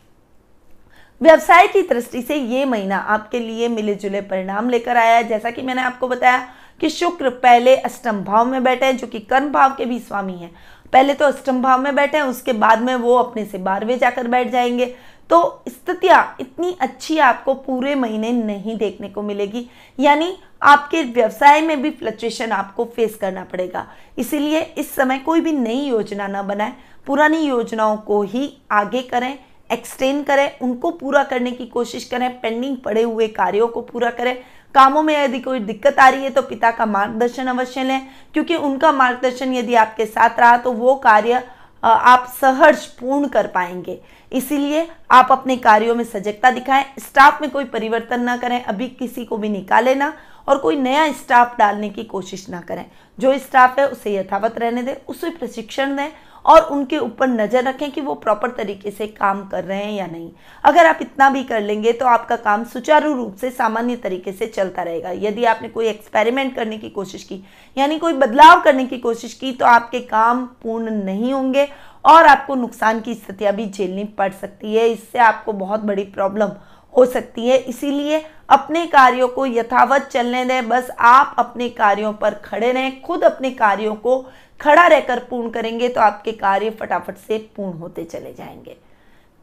व्यवसाय 1.22 1.66
की 1.66 1.82
दृष्टि 1.82 2.22
से 2.22 2.36
ये 2.36 2.64
महीना 2.64 2.96
आपके 2.96 3.40
लिए 3.40 3.68
मिले 3.68 3.94
जुले 3.94 4.20
परिणाम 4.20 4.70
लेकर 4.70 4.96
आया 4.96 5.16
है। 5.16 5.24
जैसा 5.24 5.50
कि 5.50 5.62
मैंने 5.62 5.82
आपको 5.82 6.08
बताया 6.08 6.48
कि 6.80 6.88
शुक्र 6.90 7.30
पहले 7.30 7.76
अष्टम 7.76 8.24
भाव 8.24 8.46
में 8.46 8.64
बैठे 8.64 8.86
हैं, 8.86 8.96
जो 8.96 9.06
कि 9.06 9.20
कर्म 9.20 9.52
भाव 9.52 9.70
के 9.70 9.84
भी 9.84 9.98
स्वामी 9.98 10.32
हैं। 10.32 10.50
पहले 10.92 11.14
तो 11.14 11.26
अष्टम 11.26 11.62
भाव 11.62 11.80
में 11.80 11.94
बैठे 11.94 12.18
हैं, 12.18 12.24
उसके 12.24 12.52
बाद 12.52 12.82
में 12.82 12.94
वो 12.94 13.16
अपने 13.16 13.44
से 13.44 13.58
बारहवें 13.58 13.98
जाकर 13.98 14.28
बैठ 14.28 14.50
जाएँगे। 14.50 14.94
तो 15.30 15.62
स्थितियाँ 15.68 16.36
इतनी 16.40 16.76
अच्छी 16.80 17.18
आपको 17.18 17.54
पूरे 17.54 17.94
महीने 17.94 18.32
नहीं 18.32 18.76
देखने 18.76 19.08
को 19.08 19.22
मिलेगी। 19.22 19.66
यानी 20.00 20.36
आपके 20.62 21.02
व्यवसाय 21.02 21.60
में 21.60 21.82
भी 21.82 21.90
फ्लक्चुएशन 21.90 22.52
आपको 22.52 22.84
फेस 22.84 23.14
करना 23.14 23.44
पड़ेगा। 23.44 23.86
इसीलिए 24.18 24.60
इस 24.60 24.94
समय 24.94 25.18
कोई 25.18 25.40
भी 25.40 25.52
नई 25.52 25.80
योजना 25.80 26.26
ना 26.26 26.42
बनाए। 26.42 26.72
पुरानी 27.06 27.38
योजनाओं 27.38 27.96
को 27.96 28.22
ही 28.22 28.58
आगे 28.70 29.02
करें। 29.02 29.38
एक्सटेंड 29.72 30.24
करें, 30.26 30.58
उनको 30.58 30.90
पूरा 30.92 31.22
करने 31.24 31.50
की 31.50 31.66
कोशिश 31.66 32.04
करें 32.04 32.30
पेंडिंग 32.40 32.76
पड़े 32.76 33.02
हुए 33.02 33.28
कार्यों 33.30 33.68
को 33.68 33.80
पूरा 33.82 34.10
करें। 34.10 34.36
कामों 34.74 35.02
में 35.02 35.14
यदि 35.14 35.40
कोई 35.40 35.60
दिक्कत 35.60 35.98
आ 35.98 36.08
रही 36.08 36.24
है 36.24 36.30
तो 36.30 36.42
पिता 36.42 36.70
का 36.70 36.86
मार्गदर्शन 36.86 37.46
अवश्य 37.46 37.82
लें, 37.84 38.06
क्योंकि 38.34 38.56
उनका 38.56 38.92
मार्गदर्शन 38.92 39.54
यदि 39.54 39.74
आपके 39.76 40.06
साथ 40.06 40.38
रहा 40.40 40.56
तो 40.58 40.72
वो 40.72 40.94
कार्य 40.96 41.42
आप 41.82 42.26
सहर्ष 42.32 42.86
पूर्ण 42.94 43.28
कर 43.28 43.46
पाएँगे। 43.46 43.98
इसीलिए 44.32 44.86
आप 45.10 45.28
अपने 45.32 45.56
कार्यों 45.58 45.94
में 45.94 46.04
सजगता 46.04 46.50
दिखाएँ 46.50 46.84
स्टाफ 47.00 47.40
में 47.42 47.50
कोई 47.50 47.64
परिवर्तन 47.66 48.20
ना 48.20 48.36
करें, 48.36 48.62
अभी 48.62 48.88
किसी 48.90 49.24
को 49.24 49.36
भी 49.36 49.48
निकाले 49.48 49.94
ना, 49.94 50.12
और 50.48 50.58
कोई 50.58 50.76
नया 50.76 51.10
स्टाफ 51.12 51.56
डालने 51.58 51.88
की 51.90 52.04
कोशिश 52.04 52.48
ना 52.50 52.60
करें। 52.60 52.84
जो 53.18 53.36
स्टाफ 53.38 53.78
है 53.78 53.88
उसे 53.88 54.14
यथावत 54.14 54.58
रहने 54.58 54.82
दें, 54.82 54.94
उसे 55.08 55.30
प्रशिक्षण 55.30 55.96
दें 55.96 56.10
और 56.44 56.62
उनके 56.66 56.98
ऊपर 56.98 57.28
नज़र 57.28 57.64
रखें 57.64 57.90
कि 57.92 58.00
वो 58.00 58.14
प्रॉपर 58.14 58.50
तरीके 58.50 58.90
से 58.90 59.06
काम 59.08 59.44
कर 59.48 59.64
रहे 59.64 59.78
हैं 59.78 59.92
या 59.92 60.06
नहीं। 60.06 60.30
अगर 60.64 60.86
आप 60.86 60.98
इतना 61.02 61.28
भी 61.30 61.42
कर 61.44 61.60
लेंगे 61.60 61.92
तो 61.92 62.06
आपका 62.06 62.36
काम 62.38 62.64
सुचारू 62.64 63.12
रूप 63.14 63.36
से 63.36 63.50
सामान्य 63.50 63.96
तरीके 63.98 64.32
से 64.32 64.46
चलता 64.46 64.82
रहेगा। 64.82 65.10
यदि 65.18 65.44
आपने 65.44 65.68
कोई 65.68 65.86
एक्सपेरिमेंट 65.88 66.54
करने 66.56 66.78
की 66.78 66.90
कोशिश 66.90 67.24
की, 67.24 67.42
यानी 67.76 67.98
कोई 67.98 68.12
बदलाव 68.14 68.60
करने 68.62 68.86
की 68.86 68.98
कोशिश 68.98 69.34
की 69.34 69.52
तो 69.52 69.66
आपके 69.66 70.00
काम 70.00 70.44
पूर्ण 70.62 70.90
नहीं 70.94 71.32
होंगे 71.32 71.68
और 72.04 72.26
आपको 72.26 72.54
नुकसान 72.56 73.00
की 73.00 73.14
स्थितियाँ 73.14 73.54
भी 73.54 73.66
झेलनी 73.66 74.04
पड़ 74.18 74.32
सकती 74.32 74.74
है। 74.74 74.88
इससे 74.88 75.18
आपको 75.20 75.52
बहुत 75.54 75.80
बड़ी 75.82 76.04
प्रॉब्लम 76.04 76.50
हो 76.94 77.04
सकती 77.06 77.46
है। 77.46 77.56
इसीलिए 77.58 78.24
अपने 78.50 78.86
कार्यों 78.86 79.28
को 79.28 79.44
यथावत 79.46 80.08
चलने 80.12 80.44
दें। 80.44 80.68
बस 80.68 80.90
आप 81.00 81.34
अपने 81.38 81.68
कार्यों 81.70 82.12
पर 82.14 82.34
खड़े 82.44 82.72
रहें। 82.72 83.00
खुद 83.02 83.24
अपने 83.24 83.50
कार्यों 83.52 83.94
को 83.96 84.24
खड़ा 84.62 84.86
रहकर 84.86 85.18
पूर्ण 85.20 85.50
करेंगे 85.50 85.88
तो 85.88 86.00
आपके 86.00 86.32
कार्य 86.32 86.70
फटाफट 86.70 87.16
से 87.18 87.38
पूर्ण 87.56 87.78
होते 87.78 88.04
चले 88.04 88.32
जाएँगे। 88.34 88.76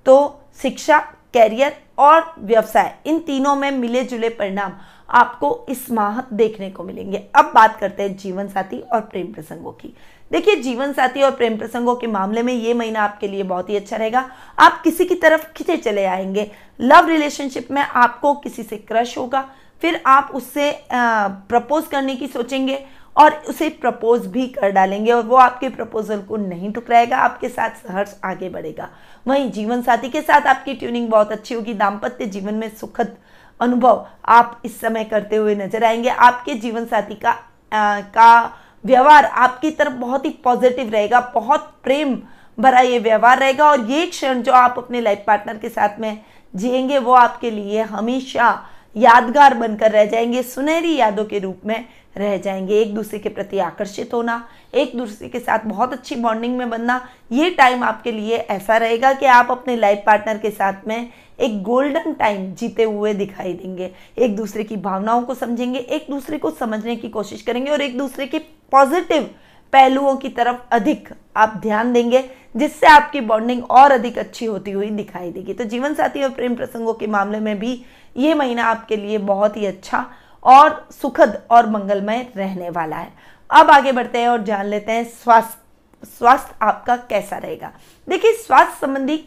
तो 0.06 0.42
शिक्षा 0.62 1.00
कैरियर 1.34 1.76
और 1.98 2.34
व्यवसाय, 2.40 2.96
इन 3.06 3.20
तीनों 3.20 3.56
में 3.56 3.72
मिले 3.72 4.04
जुले 4.04 4.30
परिणाम 4.30 4.72
आपको 5.10 5.66
इस 5.70 5.90
माह 5.92 6.22
देखने 6.34 6.70
को 6.72 6.84
मिलेंगे। 6.84 7.18
अब 7.36 7.52
बात 7.56 7.78
करते 7.80 8.04
हैं 8.04 8.16
जीवन 8.18 8.48
साथी 8.48 8.80
और 8.80 9.02
प्रेम 9.02 9.32
प्रसंगों 9.34 9.72
की। 9.72 9.94
देखिए 10.32 10.56
जीवन 10.56 10.94
साथी 10.94 11.22
और 11.22 11.32
प्रेम 11.32 11.58
प्रसंगों 11.58 11.96
के 11.96 12.08
मामले 12.08 12.42
में 12.44 12.54
ये 12.54 12.74
महीना 12.74 13.04
आपके 13.04 13.28
लिए 13.28 13.44
बहुत 13.44 13.70
ही 13.70 13.76
अच्छा 13.76 13.98
रहेगा। 13.98 14.30
आप 14.60 14.82
किसी 14.84 15.06
की 15.06 15.16
तरफ़ 15.16 15.46
खिंचे 15.54 15.78
चले 15.78 16.06
आएँगे। 16.06 16.50
लव 16.80 17.08
रिलेशनशिप 17.08 17.72
में 17.72 17.82
आपको 17.82 18.34
किसी 18.34 18.64
से 18.64 18.78
क्रश 18.78 19.18
होगा। 19.18 19.50
फिर 19.82 20.02
आप 20.06 20.32
उससे 20.36 20.72
प्रपोज 20.92 21.88
करने 21.88 22.16
की 22.16 22.28
सोचेंगे। 22.28 22.86
और 23.20 23.34
उसे 23.50 23.70
प्रपोज 23.72 24.26
भी 24.28 24.48
कर 24.48 24.72
डालेंगे 24.72 25.12
और 25.12 25.24
वो 25.24 25.36
आपके 25.38 25.70
प्रपोजल 25.70 26.22
को 26.22 26.38
नहीं 26.38 26.72
ठुकराएगा 26.74 27.18
आपके 27.18 27.50
साथ 27.50 27.70
सहर्ष 27.78 28.16
आगे 28.26 28.50
बढ़ेगा। 28.50 28.90
वहीं 29.26 29.50
जीवन 29.52 29.82
साथी 29.82 30.10
के 30.10 30.22
साथ 30.22 30.48
आपकी 30.48 30.74
ट्यूनिंग 30.74 31.10
बहुत 31.10 31.32
अच्छी 31.32 31.56
होगी। 31.56 31.74
दाम्पत्य 31.74 32.26
जीवन 32.28 32.54
में 32.54 32.70
सुखद 32.70 33.16
अनुभव 33.60 34.06
आप 34.28 34.62
इस 34.66 34.80
समय 34.82 35.04
करते 35.04 35.36
हुए 35.36 35.56
नज़र 35.56 35.84
आएँगे। 35.84 36.10
आपके 36.10 36.54
जीवन 36.56 36.86
साथी 36.86 37.16
का 37.16 37.32
आ, 37.72 38.00
का 38.02 38.56
व्यवहार 38.84 39.26
आपकी 39.26 39.70
तरफ़ 39.72 39.94
बहुत 39.94 40.26
ही 40.26 40.30
पॉजिटिव 40.44 40.90
रहेगा 40.90 41.20
बहुत 41.34 41.74
प्रेम 41.84 42.18
भरा 42.58 42.80
ये 42.80 43.00
व्यवहार 43.00 43.40
रहेगा 43.40 43.70
और 43.70 43.86
ये 43.90 44.06
क्षण 44.06 44.42
जो 44.42 44.52
आप 44.54 44.76
अपने 44.78 45.02
लाइफ 45.02 45.24
पार्टनर 45.28 45.58
के 45.58 45.70
साथ 45.70 46.00
में 46.00 46.20
जिएँगे 46.54 47.00
वो 47.00 47.14
आपके 47.14 47.52
लिए 47.52 47.82
हमेशा 47.82 48.48
यादगार 48.96 49.54
बनकर 49.54 49.92
रह 49.92 50.06
जाएँगे, 50.06 50.44
सुनहरी 50.44 50.96
यादों 50.96 51.26
के 51.26 51.40
रूप 51.40 51.62
में 51.66 51.86
रह 52.18 52.38
जाएँगे। 52.38 52.80
एक 52.82 52.96
दूसरे 52.96 53.20
के 53.20 53.30
प्रति 53.30 53.60
आकर्षित 53.60 54.14
होना, 54.14 54.48
एक 54.76 54.98
दूसरे 54.98 55.28
के 55.28 55.40
साथ 55.40 55.60
बहुत 55.60 55.94
अच्छी 55.94 56.16
बॉन्डिंग 56.16 56.58
में 56.58 56.70
बनना, 56.70 57.10
ये 57.32 57.50
टाइम 57.50 57.84
आपके 57.84 58.12
लिए 58.12 58.36
ऐसा 58.36 58.78
रहेगा 58.78 59.14
कि 59.14 59.26
आप 59.26 59.52
अपने 59.52 59.76
लाइफ 59.76 60.04
पार्टनर 60.06 60.38
के 60.38 60.52
साथ 60.52 60.88
में 60.88 61.10
एक 61.40 61.62
गोल्डन 61.64 62.14
टाइम 62.14 62.54
जीते 62.54 62.84
हुए 62.84 63.14
दिखाई 63.14 63.54
देंगे। 63.54 63.92
एक 64.18 64.36
दूसरे 64.36 64.64
की 64.64 64.78
भावनाओं 64.78 65.22
को 65.22 65.34
समझेंगे, 65.34 65.80
एक 65.80 66.06
दूसरे 66.10 66.38
को 66.38 66.52
समझने 66.52 66.96
की 66.96 67.10
कोशिश 67.10 67.42
करेंगे 67.42 67.72
और 67.72 67.82
एक 67.82 67.98
दूसरे 67.98 68.28
के 68.28 68.40
पॉजिटिव 68.72 69.30
पहलुओं 69.74 70.16
की 70.16 70.30
तरफ़ 70.30 70.58
अधिक 70.72 71.10
आप 71.38 71.54
ध्यान 71.58 71.94
देंगे, 71.94 72.30
जिससे 72.58 72.88
आपकी 72.88 73.22
बॉन्डिंग 73.22 73.64
और 73.72 73.92
अधिक 73.92 74.18
अच्छी 74.18 74.46
होती 74.46 74.72
हुई 74.72 74.90
दिखाई 74.90 75.32
देगी। 75.32 75.54
तो 75.54 75.64
जीवन 75.64 75.94
साथी 75.94 76.24
और 76.24 76.30
प्रेम 76.30 76.56
प्रसंगों 76.56 76.94
के 76.94 77.08
मामले 77.08 77.40
में 77.40 77.60
भी 77.60 77.82
ये 78.18 78.34
महीना 78.34 78.66
आपके 78.66 78.96
लिए 78.96 79.18
बहुत 79.18 79.58
ही 79.58 79.66
अच्छा 79.66 80.06
और 80.44 80.88
सुखद 80.92 81.42
और 81.52 81.70
मंगलमय 81.70 82.28
रहने 82.36 82.70
वाला 82.70 82.96
है। 82.96 83.12
अब 83.50 83.72
आगे 83.72 83.92
बढ़ते 83.92 84.20
हैं 84.20 84.30
और 84.30 84.44
जान 84.44 84.66
लेते 84.66 84.92
हैं 84.92 85.04
स्वास्थ्य 85.16 86.08
स्वास्थ्य 86.08 86.56
आपका 86.62 86.96
कैसा 87.00 87.38
रहेगा। 87.38 87.72
देखिए, 88.08 88.34
स्वास्थ्य 88.34 88.78
संबंधी 88.80 89.24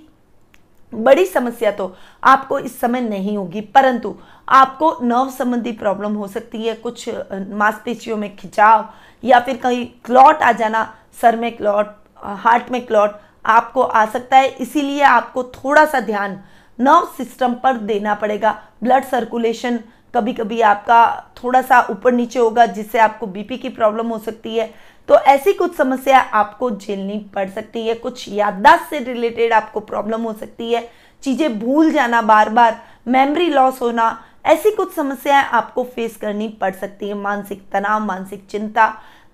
बड़ी 0.92 1.25
समस्या 1.27 1.71
तो 1.71 1.95
आपको 2.23 2.59
इस 2.59 2.79
समय 2.81 3.01
नहीं 3.01 3.37
होगी, 3.37 3.61
परंतु 3.61 4.14
आपको 4.49 4.97
नर्व 5.03 5.31
संबंधी 5.31 5.73
प्रॉब्लम 5.73 6.14
हो 6.14 6.27
सकती 6.29 6.62
है। 6.62 6.75
कुछ 6.77 7.09
मांसपेशियों 7.09 8.16
में 8.16 8.35
खिंचाव 8.37 8.88
या 9.23 9.40
फिर 9.40 9.57
कहीं 9.57 9.87
क्लॉट 10.05 10.42
आ 10.42 10.53
जाना, 10.53 10.95
सर 11.21 11.37
में 11.37 11.57
क्लॉट 11.57 11.95
हार्ट 12.16 12.71
में 12.71 12.85
क्लॉट 12.87 13.21
आपको 13.47 13.83
आ 13.83 14.05
सकता 14.07 14.37
है। 14.37 14.49
इसीलिए 14.49 15.03
आपको 15.03 15.45
थोड़ा 15.45 15.85
सा 15.85 16.01
ध्यान 16.01 16.38
नर्व 16.79 17.09
सिस्टम 17.17 17.55
पर 17.55 17.77
देना 17.79 18.15
पड़ेगा। 18.15 18.59
ब्लड 18.83 19.05
सर्कुलेशन 19.05 19.79
कभी 20.15 20.33
कभी 20.33 20.61
आपका 20.61 21.05
थोड़ा 21.37 21.61
सा 21.63 21.81
ऊपर 21.91 22.13
नीचे 22.13 22.39
होगा, 22.39 22.67
जिससे 22.67 22.99
आपको 22.99 23.27
बीपी 23.27 23.59
की 23.59 23.69
प्रॉब्लम 23.69 24.07
हो 24.07 24.19
सकती 24.19 24.57
है। 24.57 24.73
तो 25.09 25.19
ऐसी 25.19 25.53
कुछ 25.53 25.77
समस्या 25.77 26.19
आपको 26.21 26.71
झेलनी 26.71 27.19
पड़ 27.35 27.49
सकती 27.49 27.87
है। 27.87 27.95
कुछ 27.95 28.29
याददाश्त 28.29 28.91
से 28.91 28.99
रिलेटेड 29.05 29.53
आपको 29.53 29.81
प्रॉब्लम 29.81 30.23
हो 30.23 30.33
सकती 30.33 30.73
है। 30.73 30.89
चीज़ें 31.23 31.59
भूल 31.59 31.91
जाना 31.93 32.21
बार 32.23 32.49
बार 32.49 32.81
मेमोरी 33.09 33.49
लॉस 33.49 33.81
होना, 33.83 34.19
ऐसी 34.47 34.71
कुछ 34.71 34.93
समस्याएँ 34.95 35.45
आपको 35.45 35.85
फेस 35.87 36.17
करनी 36.17 36.49
पड़ 36.61 36.73
सकती 36.73 37.09
है। 37.09 37.15
मानसिक 37.15 37.63
तनाव, 37.73 38.01
मानसिक 38.01 38.47
चिंता 38.47 38.87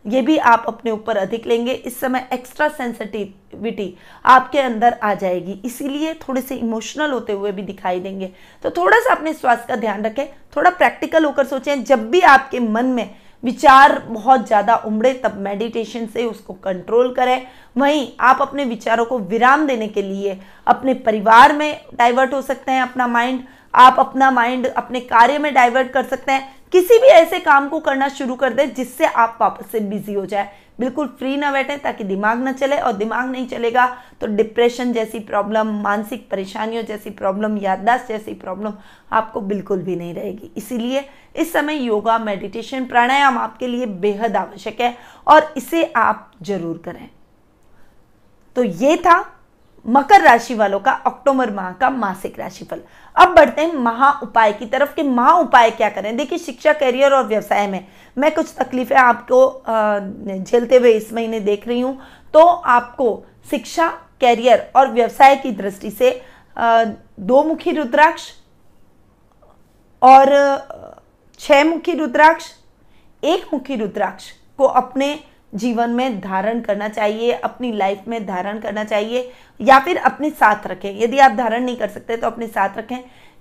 ये 0.04 0.20
भी 0.22 0.36
आप 0.38 0.64
अपने 0.68 0.90
ऊपर 0.90 1.16
अधिक 1.16 1.46
लेंगे। 1.46 1.72
इस 1.72 1.98
समय 2.00 2.28
एक्स्ट्रा 2.32 2.68
सेंसिटिविटी 2.68 3.94
आपके 4.24 4.58
अंदर 4.58 4.92
आ 4.94 5.12
जाएगी। 5.14 5.60
इसीलिए 5.64 6.14
थोड़े 6.18 6.40
से 6.40 6.56
इमोशनल 6.56 7.10
होते 7.10 7.32
हुए 7.32 7.52
भी 7.52 7.62
दिखाई 7.62 8.00
देंगे। 8.00 8.30
तो 8.64 8.70
थोड़ा 8.72 8.98
सा 8.98 9.14
अपने 9.14 9.32
स्वास्थ्य 9.34 9.66
का 9.68 9.76
ध्यान 9.76 10.04
रखें। 10.04 10.26
थोड़ा 10.56 10.70
प्रैक्टिकल 10.72 11.24
होकर 11.24 11.46
सोचें। 11.46 11.84
जब 11.84 12.10
भी 12.10 12.20
आपके 12.22 12.60
मन 12.60 12.86
में 12.86 13.10
विचार 13.42 13.98
बहुत 14.00 14.46
ज़्यादा 14.46 14.74
उमड़े, 14.76 15.12
तब 15.14 15.36
मेडिटेशन 15.38 16.06
से 16.06 16.24
उसको 16.24 16.52
कंट्रोल 16.54 17.12
करें। 17.14 17.46
वहीं 17.76 18.06
आप 18.20 18.38
अपने 18.42 18.64
विचारों 18.64 19.04
को 19.04 19.18
विराम 19.20 19.66
देने 19.66 19.88
के 19.88 20.02
लिए 20.02 20.38
अपने 20.66 20.94
परिवार 20.96 21.52
में 21.52 21.80
डाइवर्ट 21.94 22.34
हो 22.34 22.42
सकते 22.42 22.72
हैं 22.72 22.82
अपना 22.82 23.06
माइंड 23.08 23.42
आप 23.74 23.96
अपना 23.98 24.30
माइंड 24.30 24.66
अपने 24.66 25.00
कार्य 25.02 25.38
में 25.38 25.52
डाइवर्ट 25.54 25.90
कर 25.90 26.04
सकते 26.04 26.32
हैं। 26.32 26.57
किसी 26.72 26.98
भी 26.98 27.06
ऐसे 27.08 27.38
काम 27.40 27.68
को 27.68 27.80
करना 27.80 28.08
शुरू 28.10 28.34
कर 28.36 28.52
दे 28.52 28.66
जिससे 28.68 29.06
आप 29.06 29.38
वापस 29.40 29.70
से 29.72 29.80
बिज़ी 29.80 30.14
हो 30.14 30.24
जाए। 30.26 30.50
बिल्कुल 30.80 31.06
फ्री 31.18 31.36
ना 31.36 31.50
बैठे 31.52 31.76
ताकि 31.76 32.04
दिमाग 32.04 32.42
ना 32.42 32.52
चले 32.52 32.76
और 32.78 32.92
दिमाग 32.92 33.30
नहीं 33.30 33.46
चलेगा 33.48 33.86
तो 34.20 34.26
डिप्रेशन 34.26 34.92
जैसी 34.92 35.18
प्रॉब्लम 35.20 35.72
मानसिक 35.82 36.28
परेशानियों 36.30 36.82
जैसी 36.84 37.10
प्रॉब्लम 37.12 37.56
याददाश्त 37.58 38.08
जैसी 38.08 38.34
प्रॉब्लम 38.34 38.74
आपको 39.12 39.40
बिल्कुल 39.42 39.82
भी 39.82 39.96
नहीं 39.96 40.14
रहेगी। 40.14 40.50
इसीलिए 40.56 41.04
इस 41.36 41.52
समय 41.52 41.76
योगा 41.76 42.18
मेडिटेशन 42.18 42.84
प्राणायाम 42.86 43.38
आपके 43.38 43.66
लिए 43.66 43.86
बेहद 43.86 44.36
आवश्यक 44.36 44.80
है 44.80 44.96
और 45.26 45.52
इसे 45.56 45.84
आप 45.96 46.30
ज़रूर 46.42 46.78
करें। 46.84 47.08
तो 48.56 48.62
ये 48.62 48.96
था 48.96 49.18
मकर 49.84 50.20
राशि 50.20 50.54
वालों 50.54 50.78
का 50.80 50.92
अक्टूबर 51.06 51.50
माह 51.50 51.70
का 51.72 51.90
मासिक 51.90 52.38
राशिफल। 52.38 52.80
अब 53.16 53.34
बढ़ते 53.34 53.62
हैं 53.62 53.74
महा 53.74 54.10
उपाय 54.22 54.52
की 54.52 54.66
तरफ़ 54.66 54.94
कि 54.94 55.02
महा 55.02 55.32
उपाय 55.34 55.70
क्या 55.70 55.88
करें? 55.90 56.16
देखिए, 56.16 56.38
शिक्षा, 56.38 56.72
करियर 56.72 57.12
और 57.12 57.26
व्यवसाय 57.26 57.66
में 57.66 57.86
मैं 58.16 58.34
कुछ 58.34 58.54
तकलीफें 58.58 58.96
आपको 58.96 59.40
झेलते 60.38 60.76
हुए 60.76 60.92
इस 60.92 61.12
महीने 61.12 61.40
देख 61.40 61.66
रही 61.68 61.80
हूँ। 61.80 61.98
तो 62.34 62.44
आपको 62.44 63.24
शिक्षा, 63.50 63.88
कैरियर 64.20 64.70
और 64.76 64.90
व्यवसाय 64.92 65.36
की 65.36 65.50
दृष्टि 65.52 65.90
से 65.90 66.20
दो 66.56 67.42
मुखी 67.44 67.72
रुद्राक्ष 67.72 68.30
और 70.02 70.28
छह 71.40 71.64
मुखी 71.64 71.94
रुद्राक्ष, 71.94 72.52
एक 73.22 73.46
मुखी 73.52 73.76
रुद्राक्ष 73.76 74.30
को 74.58 74.64
अपने 74.66 75.18
जीवन 75.52 75.90
में 75.90 76.20
धारण 76.20 76.60
करना 76.60 76.88
चाहिए, 76.88 77.32
अपनी 77.32 77.72
लाइफ 77.72 78.02
में 78.08 78.26
धारण 78.26 78.58
करना 78.58 78.84
चाहिए, 78.84 79.30
या 79.60 79.78
फिर 79.78 79.96
अपने 79.96 80.30
साथ 80.30 80.66
रखें। 80.66 81.00
यदि 81.00 81.18
आप 81.18 81.32
धारण 81.32 81.64
नहीं 81.64 81.76
कर 81.76 81.88
सकते 81.88 82.16
तो 82.16 82.26
अपने 82.26 82.46
साथ 82.46 82.78
रखें। 82.78 82.96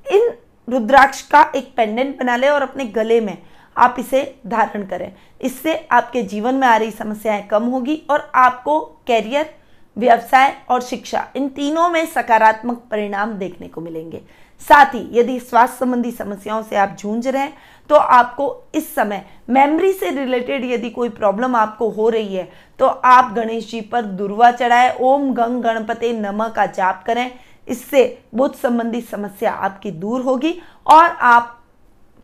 इन 0.06 0.32
रुद्राक्ष 0.68 1.22
का 1.22 1.42
एक 1.56 1.74
पेंडेंट 1.78 2.18
बना 2.20 2.36
लें 2.36 2.50
और 2.50 2.62
अपने 2.62 2.86
गले 2.86 3.20
में 3.22 3.38
आप 3.76 3.96
इसे 4.00 4.24
धारण 4.48 4.86
करें। 4.86 5.12
इससे 5.42 5.76
आपके 5.92 6.24
जीवन 6.24 6.56
में 6.56 6.68
आ 6.68 6.76
रही 6.78 6.92
समस्याएँ 6.92 7.46
कम 7.48 7.64
होगी 7.64 8.02
और 8.10 8.32
आपको 8.36 8.80
कैरियर 9.08 9.54
व्यवसाय 9.98 10.56
और 10.70 10.82
शिक्षा, 10.82 11.28
इन 11.36 11.48
तीनों 11.50 11.90
में 11.90 12.06
सकारात्मक 12.06 12.84
परिणाम 12.92 13.34
देखने 13.34 13.68
को 13.68 13.82
मिलेंगे। 13.82 14.22
साथ 14.62 14.94
ही 14.96 15.08
यदि 15.12 15.40
स्वास्थ्य 15.40 15.78
संबंधी 15.78 16.12
समस्याओं 16.12 16.64
से 16.64 16.76
आप 16.76 16.96
जूझ 17.00 17.28
रहे 17.28 17.42
हैं 17.42 17.54
तो 17.90 17.96
आपको 17.96 18.46
इस 18.76 18.94
समय 18.96 19.26
मेमोरी 19.50 19.92
से 19.94 20.10
रिलेटेड 20.10 20.66
यदि 20.66 20.90
कोई 20.90 21.10
प्रॉब्लम 21.10 21.56
आपको 21.56 21.90
हो 21.90 22.08
रही 22.10 22.36
है 22.36 22.48
तो 22.80 22.86
आप 22.86 23.34
गणेश 23.34 23.70
जी 23.72 23.82
पर 23.82 24.02
दुर्वा 24.02 24.52
चढ़ाएँ, 24.52 24.96
ओम 25.00 25.34
गंग 25.34 25.62
गणपते 25.64 26.12
नमः 26.14 26.48
का 26.48 26.66
जाप 26.68 27.04
करें। 27.06 27.32
इससे 27.68 28.04
बुद्ध 28.36 28.56
संबंधी 28.56 29.02
समस्या 29.02 29.52
आपकी 29.52 29.92
दूर 29.92 30.22
होगी 30.22 30.54
और 30.88 31.06
आप 31.06 31.57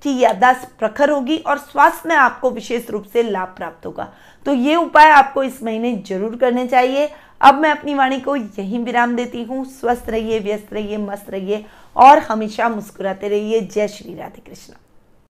की 0.04 0.18
यादाश्त 0.20 0.68
प्रखर 0.80 1.10
होगी 1.10 1.38
और 1.38 1.58
स्वास्थ्य 1.58 2.10
में 2.10 2.16
आपको 2.16 2.52
विशेष 2.52 2.90
रूप 2.90 3.04
से 3.04 3.24
लाभ 3.24 3.54
प्राप्त 3.58 3.86
होगा। 3.86 4.08
तो 4.46 4.54
ये 4.54 4.76
उपाय 4.76 5.10
आपको 5.12 5.44
इस 5.44 5.62
महीने 5.64 5.96
ज़रूर 6.08 6.36
करने 6.36 6.68
चाहिए। 6.68 7.10
अब 7.42 7.56
मैं 7.56 7.72
अपनी 7.72 7.94
वाणी 7.94 8.20
को 8.20 8.36
यही 8.36 8.78
विराम 8.78 9.16
देती 9.16 9.44
हूँ। 9.44 9.64
स्वस्थ 9.72 10.10
रहिए, 10.10 10.40
व्यस्त 10.40 10.74
रहिए, 10.74 10.98
मस्त 11.00 11.30
रहिए 11.30 11.66
और 11.96 12.20
हमेशा 12.22 12.70
मुस्कुराते 12.70 13.30
रहिए। 13.30 13.62
जय 13.62 13.88
श्री 13.88 14.16
राधे 14.16 14.42
कृष्ण। 14.42 14.74